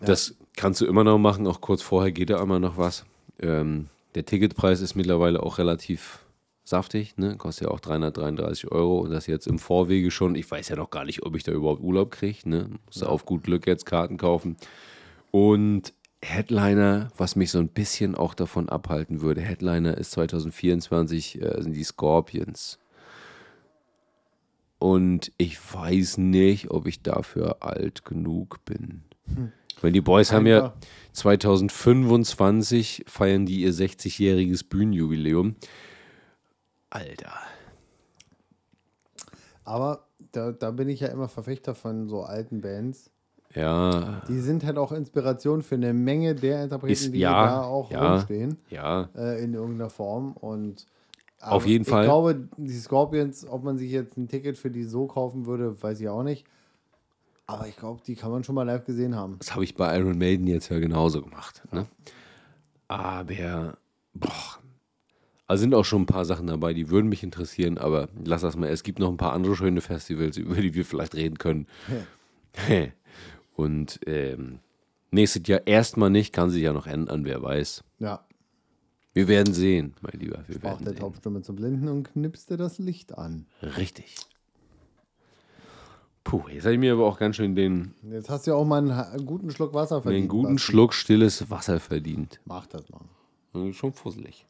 [0.00, 3.04] das kannst du immer noch machen, auch kurz vorher geht da immer noch was.
[3.40, 6.24] Ähm, der Ticketpreis ist mittlerweile auch relativ
[6.64, 7.36] saftig, ne?
[7.36, 10.34] Kostet ja auch 333 Euro und das jetzt im Vorwege schon.
[10.34, 12.70] Ich weiß ja noch gar nicht, ob ich da überhaupt Urlaub kriege, ne?
[12.86, 14.56] Muss auf gut Glück jetzt Karten kaufen.
[15.30, 15.92] Und
[16.22, 21.74] Headliner, was mich so ein bisschen auch davon abhalten würde, Headliner ist 2024, äh, sind
[21.74, 22.78] die Scorpions.
[24.78, 29.02] Und ich weiß nicht, ob ich dafür alt genug bin.
[29.80, 30.76] Weil die Boys haben ja Einfach.
[31.12, 35.56] 2025 feiern die ihr 60-jähriges Bühnenjubiläum.
[36.90, 37.34] Alter.
[39.64, 43.10] Aber da, da bin ich ja immer Verfechter von so alten Bands.
[43.58, 47.62] Ja, Die sind halt auch Inspiration für eine Menge der Interpreten, Ist- die ja, da
[47.62, 48.12] auch ja.
[48.14, 48.58] rumstehen.
[48.70, 49.08] ja.
[49.16, 50.32] äh, in irgendeiner Form.
[50.32, 50.86] Und
[51.40, 52.02] Auf aber jeden Fall.
[52.02, 55.82] Ich glaube, die Scorpions, ob man sich jetzt ein Ticket für die so kaufen würde,
[55.82, 56.44] weiß ich auch nicht.
[57.46, 59.36] Aber ich glaube, die kann man schon mal live gesehen haben.
[59.38, 61.62] Das habe ich bei Iron Maiden jetzt ja genauso gemacht.
[61.72, 61.86] Ne?
[62.88, 63.78] Aber,
[64.14, 64.58] boah,
[65.46, 68.54] also sind auch schon ein paar Sachen dabei, die würden mich interessieren, aber lass das
[68.56, 68.68] mal.
[68.68, 71.66] Es gibt noch ein paar andere schöne Festivals, über die wir vielleicht reden können.
[73.58, 74.60] Und ähm,
[75.10, 77.82] nächstes Jahr erstmal nicht, kann sich ja noch ändern, wer weiß.
[77.98, 78.24] Ja,
[79.14, 80.44] Wir werden sehen, mein Lieber.
[80.46, 80.94] Wir sprach werden der.
[80.94, 83.46] Taubstumme zum Blinden und knipste das Licht an.
[83.60, 84.14] Richtig.
[86.22, 88.64] Puh, jetzt habe ich mir aber auch ganz schön den, Jetzt hast du ja auch
[88.64, 90.26] mal einen, guten Schluck Wasser verdient.
[90.26, 90.58] den guten.
[90.58, 92.38] Schluck stilles Wasser verdient.
[92.44, 93.72] Mach das mal.
[93.72, 94.46] Schon fusselig.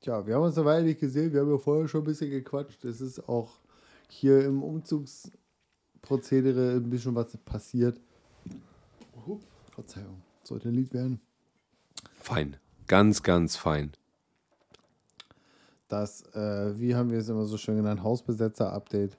[0.00, 1.30] Tja, wir haben uns eine Weile nicht gesehen.
[1.34, 2.84] Wir haben ja vorher schon ein bisschen gequatscht.
[2.86, 3.58] Es ist auch
[4.08, 4.62] hier im
[6.06, 8.00] Umzugsprozedere ein bisschen was passiert.
[9.72, 10.22] Verzeihung.
[10.42, 11.20] Sollte ein Lied werden.
[12.14, 12.56] Fein.
[12.86, 13.92] Ganz, ganz fein.
[15.88, 19.18] das, äh, wie haben wir es immer so schön genannt, Hausbesetzer-Update.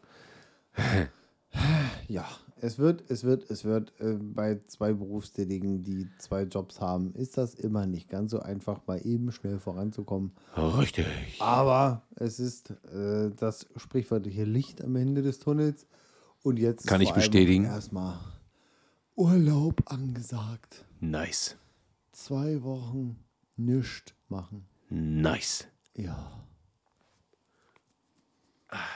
[2.08, 2.26] ja,
[2.60, 7.38] es wird, es wird, es wird äh, bei zwei Berufstätigen, die zwei Jobs haben, ist
[7.38, 10.32] das immer nicht ganz so einfach, mal eben schnell voranzukommen.
[10.56, 11.06] Richtig.
[11.40, 15.86] Aber es ist äh, das sprichwörtliche Licht am Ende des Tunnels.
[16.48, 17.66] Und jetzt Kann ich bestätigen.
[17.66, 18.20] Erstmal
[19.18, 20.86] Urlaub angesagt.
[21.02, 21.58] Nice.
[22.14, 23.18] Zwei Wochen
[23.58, 24.66] nichts machen.
[24.90, 25.68] Nice.
[25.94, 26.32] Ja.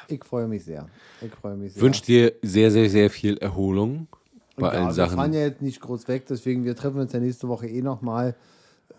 [0.07, 0.87] Ich freue mich sehr.
[1.21, 1.81] Ich freue mich sehr.
[1.81, 4.07] Wünsche dir sehr, sehr, sehr viel Erholung
[4.55, 5.15] bei ja, allen Wir Sachen.
[5.17, 8.33] fahren ja jetzt nicht groß weg, deswegen wir treffen uns ja nächste Woche eh nochmal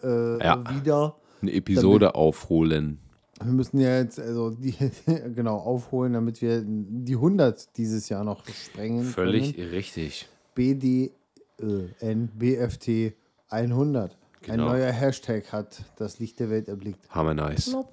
[0.03, 0.63] äh, Ja.
[0.77, 1.17] wieder.
[1.41, 2.99] Eine Episode aufholen.
[3.45, 4.75] Wir müssen ja jetzt also die,
[5.35, 9.05] genau aufholen, damit wir die 100 dieses Jahr noch sprengen.
[9.05, 9.71] Völlig Können.
[9.71, 10.29] richtig.
[10.55, 13.15] BDN, BFT
[13.49, 14.13] 100.
[14.13, 14.19] Ein
[14.57, 14.71] Genau.
[14.71, 17.09] neuer Hashtag hat das Licht der Welt erblickt.
[17.11, 17.71] Hammer nice.
[17.71, 17.93] Plopp.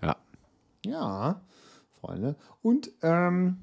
[0.00, 0.16] Ja.
[0.84, 1.40] Ja,
[2.00, 2.36] Freunde.
[2.62, 3.56] Und ähm,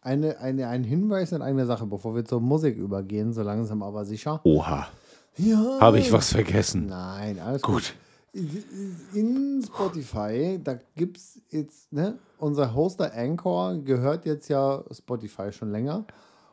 [0.00, 4.04] eine, eine, ein Hinweis in eine Sache, bevor wir zur Musik übergehen, so langsam aber
[4.04, 4.40] sicher.
[4.42, 4.88] Oha.
[5.36, 5.78] Ja.
[5.80, 6.86] Habe ich was vergessen?
[6.86, 7.94] Nein, alles Gut.
[8.32, 15.70] In Spotify, da gibt es jetzt, ne, unser Hoster Anchor gehört jetzt ja Spotify schon
[15.70, 16.06] länger.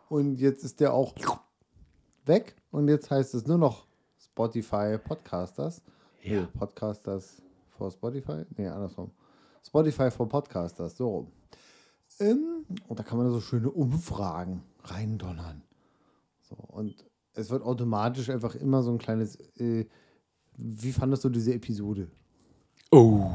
[0.09, 1.13] Und jetzt ist der auch
[2.25, 2.55] weg.
[2.71, 3.85] Und jetzt heißt es nur noch
[4.17, 5.81] Spotify Podcasters.
[6.21, 6.41] Ja.
[6.41, 8.43] Nee, Podcasters for Spotify?
[8.57, 9.11] Nee, andersrum.
[9.65, 11.31] Spotify for Podcasters, so rum.
[12.19, 15.61] Ähm, und da kann man so schöne Umfragen reindonnern.
[16.41, 19.85] So, und es wird automatisch einfach immer so ein kleines, äh,
[20.61, 22.09] wie fandest du diese Episode?
[22.91, 23.31] Oh.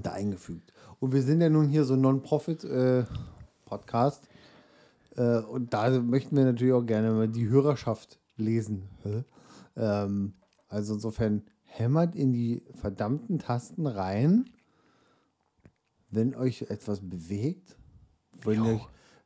[0.00, 0.72] da eingefügt.
[1.00, 4.28] Und wir sind ja nun hier so ein Non-Profit-Podcast.
[5.16, 8.88] Äh, und da möchten wir natürlich auch gerne mal die Hörerschaft lesen.
[9.76, 10.34] Ähm,
[10.68, 14.50] also insofern hämmert in die verdammten Tasten rein,
[16.10, 17.76] wenn euch etwas bewegt.
[18.44, 18.80] Wenn ihr,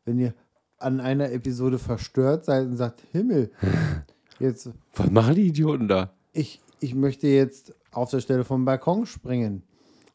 [0.04, 0.34] wenn ihr
[0.78, 3.50] an einer Episode verstört seid und sagt, Himmel,
[4.38, 6.12] jetzt Was machen die Idioten da?
[6.32, 9.62] ich, ich möchte jetzt auf der Stelle vom Balkon springen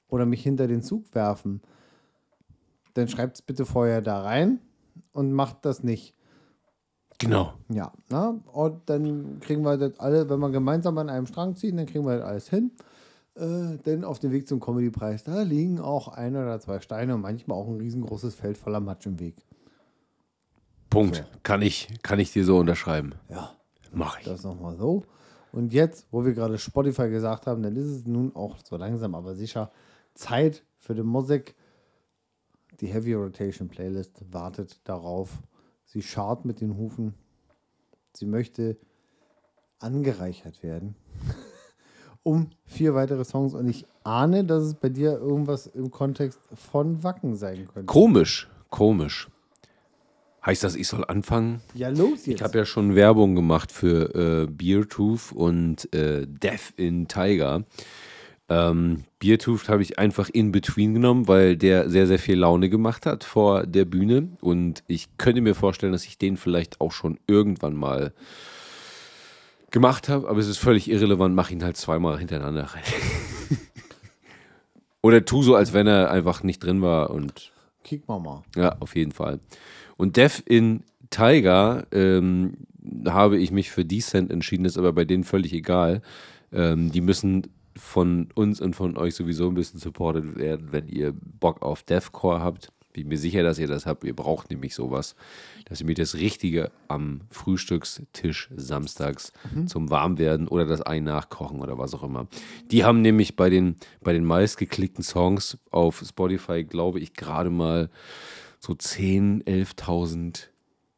[0.08, 1.62] oder mich hinter den Zug werfen,
[2.94, 4.60] dann schreibt es bitte vorher da rein
[5.12, 6.16] und macht das nicht.
[7.20, 7.54] Genau.
[7.70, 11.78] Ja, na, und dann kriegen wir das alle, wenn wir gemeinsam an einem Strang ziehen,
[11.78, 12.72] dann kriegen wir das alles hin.
[13.36, 17.22] Äh, denn auf dem Weg zum Comedy-Preis, da liegen auch ein oder zwei Steine und
[17.22, 19.36] manchmal auch ein riesengroßes Feld voller Matsch im Weg.
[20.90, 21.26] Punkt.
[21.42, 23.16] Kann, ich, kann ich dir so unterschreiben.
[23.30, 23.56] Ja.
[23.92, 24.26] Mach ich.
[24.26, 25.04] Das nochmal so.
[25.54, 29.14] Und jetzt, wo wir gerade Spotify gesagt haben, dann ist es nun auch so langsam,
[29.14, 29.72] aber sicher
[30.16, 31.56] Zeit für die Musik.
[32.82, 35.44] Die Heavy Rotation Playlist wartet darauf.
[35.86, 37.14] Sie scharrt mit den Hufen.
[38.14, 38.78] Sie möchte
[39.78, 40.96] angereichert werden.
[42.24, 43.54] um vier weitere Songs.
[43.54, 47.86] Und ich ahne, dass es bei dir irgendwas im Kontext von Wacken sein könnte.
[47.86, 48.50] Komisch.
[48.72, 49.30] Komisch.
[50.46, 51.62] Heißt das, ich soll anfangen?
[51.74, 52.40] Ja, los jetzt.
[52.40, 57.64] Ich habe ja schon Werbung gemacht für äh, Beartooth und äh, Death in Tiger.
[58.50, 63.06] Ähm, Beartooth habe ich einfach in between genommen, weil der sehr, sehr viel Laune gemacht
[63.06, 64.30] hat vor der Bühne.
[64.42, 68.14] Und ich könnte mir vorstellen, dass ich den vielleicht auch schon irgendwann mal
[69.72, 70.28] gemacht habe.
[70.28, 72.84] Aber es ist völlig irrelevant, mach ihn halt zweimal hintereinander rein.
[75.02, 78.44] Oder tu so, als wenn er einfach nicht drin war und Kick mal mal.
[78.56, 79.40] ja, auf jeden Fall.
[80.04, 82.58] Und Death in Tiger ähm,
[83.08, 86.02] habe ich mich für Descent entschieden, ist aber bei denen völlig egal.
[86.52, 87.48] Ähm, die müssen
[87.78, 92.42] von uns und von euch sowieso ein bisschen supported werden, wenn ihr Bock auf Deathcore
[92.42, 92.74] habt.
[92.92, 94.04] Bin mir sicher, dass ihr das habt.
[94.04, 95.16] Ihr braucht nämlich sowas,
[95.64, 99.32] dass ihr mir das Richtige am Frühstückstisch samstags
[99.68, 102.28] zum Warmwerden oder das Ei nachkochen oder was auch immer.
[102.72, 107.90] Die haben nämlich bei den, bei den meistgeklickten Songs auf Spotify, glaube ich, gerade mal
[108.64, 110.48] so 10.000, 11.000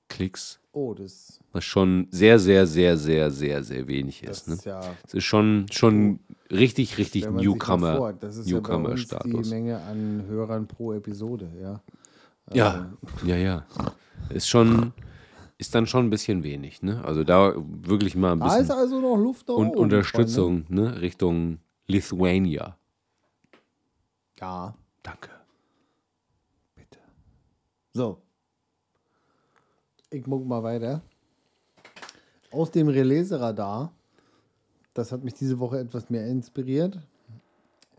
[0.07, 4.47] Klicks Oh, das, was schon sehr, sehr, sehr, sehr, sehr, sehr wenig das ist.
[4.49, 4.53] Ne?
[4.55, 4.82] ist ja.
[5.07, 6.20] Es ist schon, schon
[6.51, 9.41] richtig, richtig mal Newcomer, Das ist ja uns Newcomer-Status.
[9.43, 11.82] die Menge an Hörern pro Episode, ja.
[12.53, 12.91] Ja,
[13.26, 13.66] ja, ja.
[14.30, 14.91] Ist schon,
[15.57, 17.01] ist dann schon ein bisschen wenig, ne?
[17.05, 20.66] Also da wirklich mal ein Da ist bisschen also noch Luft da und oben, Unterstützung,
[20.68, 20.99] ne?
[20.99, 22.78] Richtung Lithuania.
[24.41, 25.30] Ja, Danke.
[27.96, 28.18] So.
[30.10, 31.02] Ich muck mal weiter.
[32.52, 33.93] Aus dem Release-Radar,
[34.93, 37.00] das hat mich diese Woche etwas mehr inspiriert.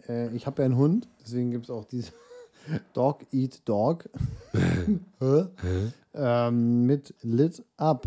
[0.06, 2.12] Äh, ich habe ja einen Hund, deswegen gibt es auch diese
[2.92, 4.06] Dog Eat Dog
[6.14, 8.06] ähm, mit Lit Up.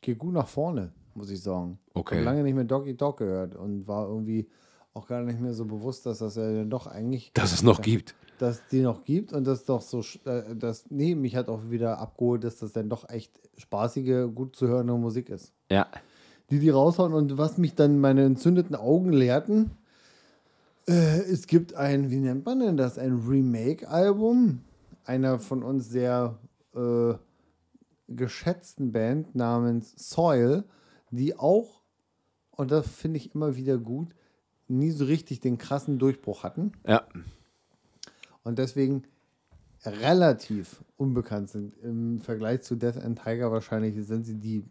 [0.00, 1.80] Geht gut nach vorne, muss ich sagen.
[1.92, 2.14] Okay.
[2.14, 4.48] Ich habe lange nicht mehr Dog Eat Dog gehört und war irgendwie
[4.94, 8.14] auch gar nicht mehr so bewusst, dass das ja doch eigentlich Dass es noch gibt.
[8.42, 11.98] Dass die noch gibt und das doch so, äh, das, nee, mich hat auch wieder
[11.98, 15.52] abgeholt, dass das dann doch echt spaßige, gut zu hörende Musik ist.
[15.70, 15.86] Ja.
[16.50, 19.70] Die die raushauen und was mich dann meine entzündeten Augen lehrten,
[20.88, 24.62] äh, es gibt ein, wie nennt man denn das, ein Remake-Album
[25.04, 26.36] einer von uns sehr
[26.74, 27.14] äh,
[28.08, 30.64] geschätzten Band namens Soil,
[31.12, 31.82] die auch,
[32.50, 34.16] und das finde ich immer wieder gut,
[34.66, 37.06] nie so richtig den krassen Durchbruch hatten Ja.
[38.44, 39.04] Und deswegen
[39.84, 41.76] relativ unbekannt sind.
[41.78, 44.64] Im Vergleich zu Death and Tiger wahrscheinlich sind sie die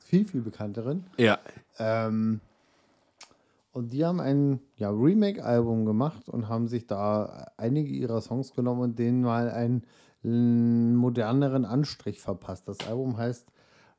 [0.00, 1.06] viel, viel bekannteren.
[1.16, 1.38] Ja.
[1.78, 2.40] Ähm,
[3.72, 8.80] und die haben ein ja, Remake-Album gemacht und haben sich da einige ihrer Songs genommen
[8.80, 12.68] und denen mal einen moderneren Anstrich verpasst.
[12.68, 13.46] Das Album heißt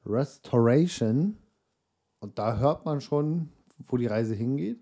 [0.06, 1.38] Restoration
[2.20, 3.50] und da hört man schon,
[3.88, 4.82] wo die Reise hingeht.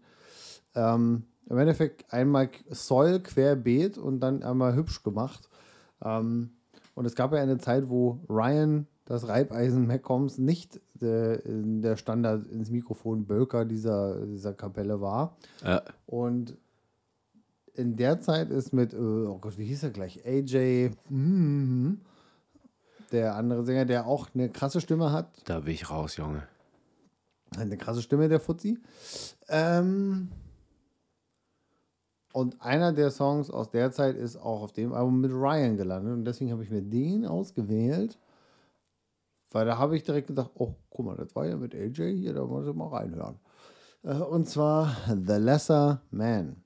[0.75, 5.49] Ähm, Im Endeffekt einmal Soil querbeet und dann einmal hübsch gemacht.
[6.03, 6.51] Ähm,
[6.95, 11.97] und es gab ja eine Zeit, wo Ryan, das Reibeisen McCombs, nicht äh, in der
[11.97, 15.37] Standard ins Mikrofon Bölker dieser, dieser Kapelle war.
[15.63, 15.83] Ja.
[16.07, 16.57] Und
[17.75, 20.25] in der Zeit ist mit, äh, oh Gott, wie hieß er gleich?
[20.25, 21.99] AJ, mhm,
[23.11, 25.29] der andere Sänger, der auch eine krasse Stimme hat.
[25.45, 26.43] Da bin ich raus, Junge.
[27.57, 28.79] Eine krasse Stimme, der Fuzzi.
[29.47, 30.29] Ähm,
[32.35, 36.13] und einer der Songs aus der Zeit ist auch auf dem Album mit Ryan gelandet.
[36.13, 38.17] Und deswegen habe ich mir den ausgewählt.
[39.51, 42.33] Weil da habe ich direkt gedacht, oh, guck mal, das war ja mit AJ hier,
[42.33, 43.35] da muss ich mal reinhören.
[44.03, 46.57] Äh, Und zwar The Lesser Man.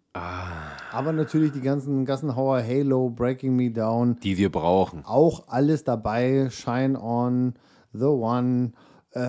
[0.92, 5.06] Aber natürlich die ganzen Gassenhauer, Halo, Breaking Me Down, Die wir brauchen.
[5.06, 6.50] auch alles dabei.
[6.50, 7.54] Shine On,
[7.94, 8.72] The One,
[9.12, 9.20] äh,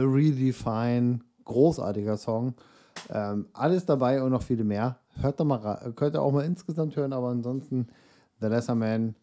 [0.00, 2.54] Redefine, großartiger Song.
[3.12, 5.00] Ähm, alles dabei und noch viele mehr.
[5.20, 5.92] Hört doch mal.
[5.96, 7.88] Könnt ihr auch mal insgesamt hören, aber ansonsten
[8.40, 9.16] The Lesser Man,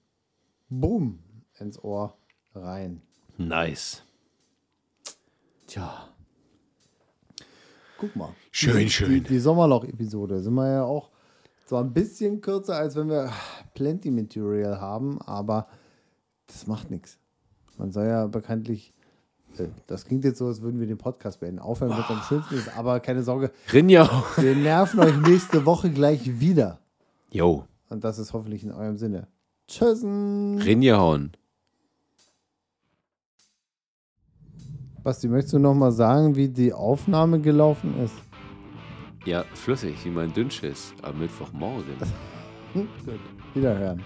[0.70, 1.20] boom,
[1.58, 2.18] ins Ohr
[2.54, 3.02] rein.
[3.38, 4.04] Nice.
[5.68, 6.10] Tja.
[7.98, 8.30] Guck mal.
[8.52, 9.10] Schön, die, schön.
[9.10, 11.10] Die, die Sommerloch-Episode sind wir ja auch
[11.66, 13.32] zwar ein bisschen kürzer, als wenn wir
[13.74, 15.68] Plenty Material haben, aber
[16.48, 17.20] das macht nichts.
[17.78, 18.94] Man soll ja bekanntlich,
[19.88, 21.60] das klingt jetzt so, als würden wir den Podcast beenden.
[21.60, 24.10] Aufhören wird am schönsten ist, aber keine Sorge, Rinja.
[24.38, 26.80] wir nerven euch nächste Woche gleich wieder.
[27.32, 27.66] Jo.
[27.90, 29.28] Und das ist hoffentlich in eurem Sinne.
[29.68, 30.60] Tschüssen.
[30.60, 31.32] Rinja hauen.
[35.04, 38.16] Basti, möchtest du noch mal sagen, wie die Aufnahme gelaufen ist?
[39.26, 41.96] Ja, flüssig, wie mein Dünnschiss am Mittwochmorgen.
[42.74, 42.88] Hm?
[43.06, 43.20] Gut.
[43.54, 44.04] Wiederhören.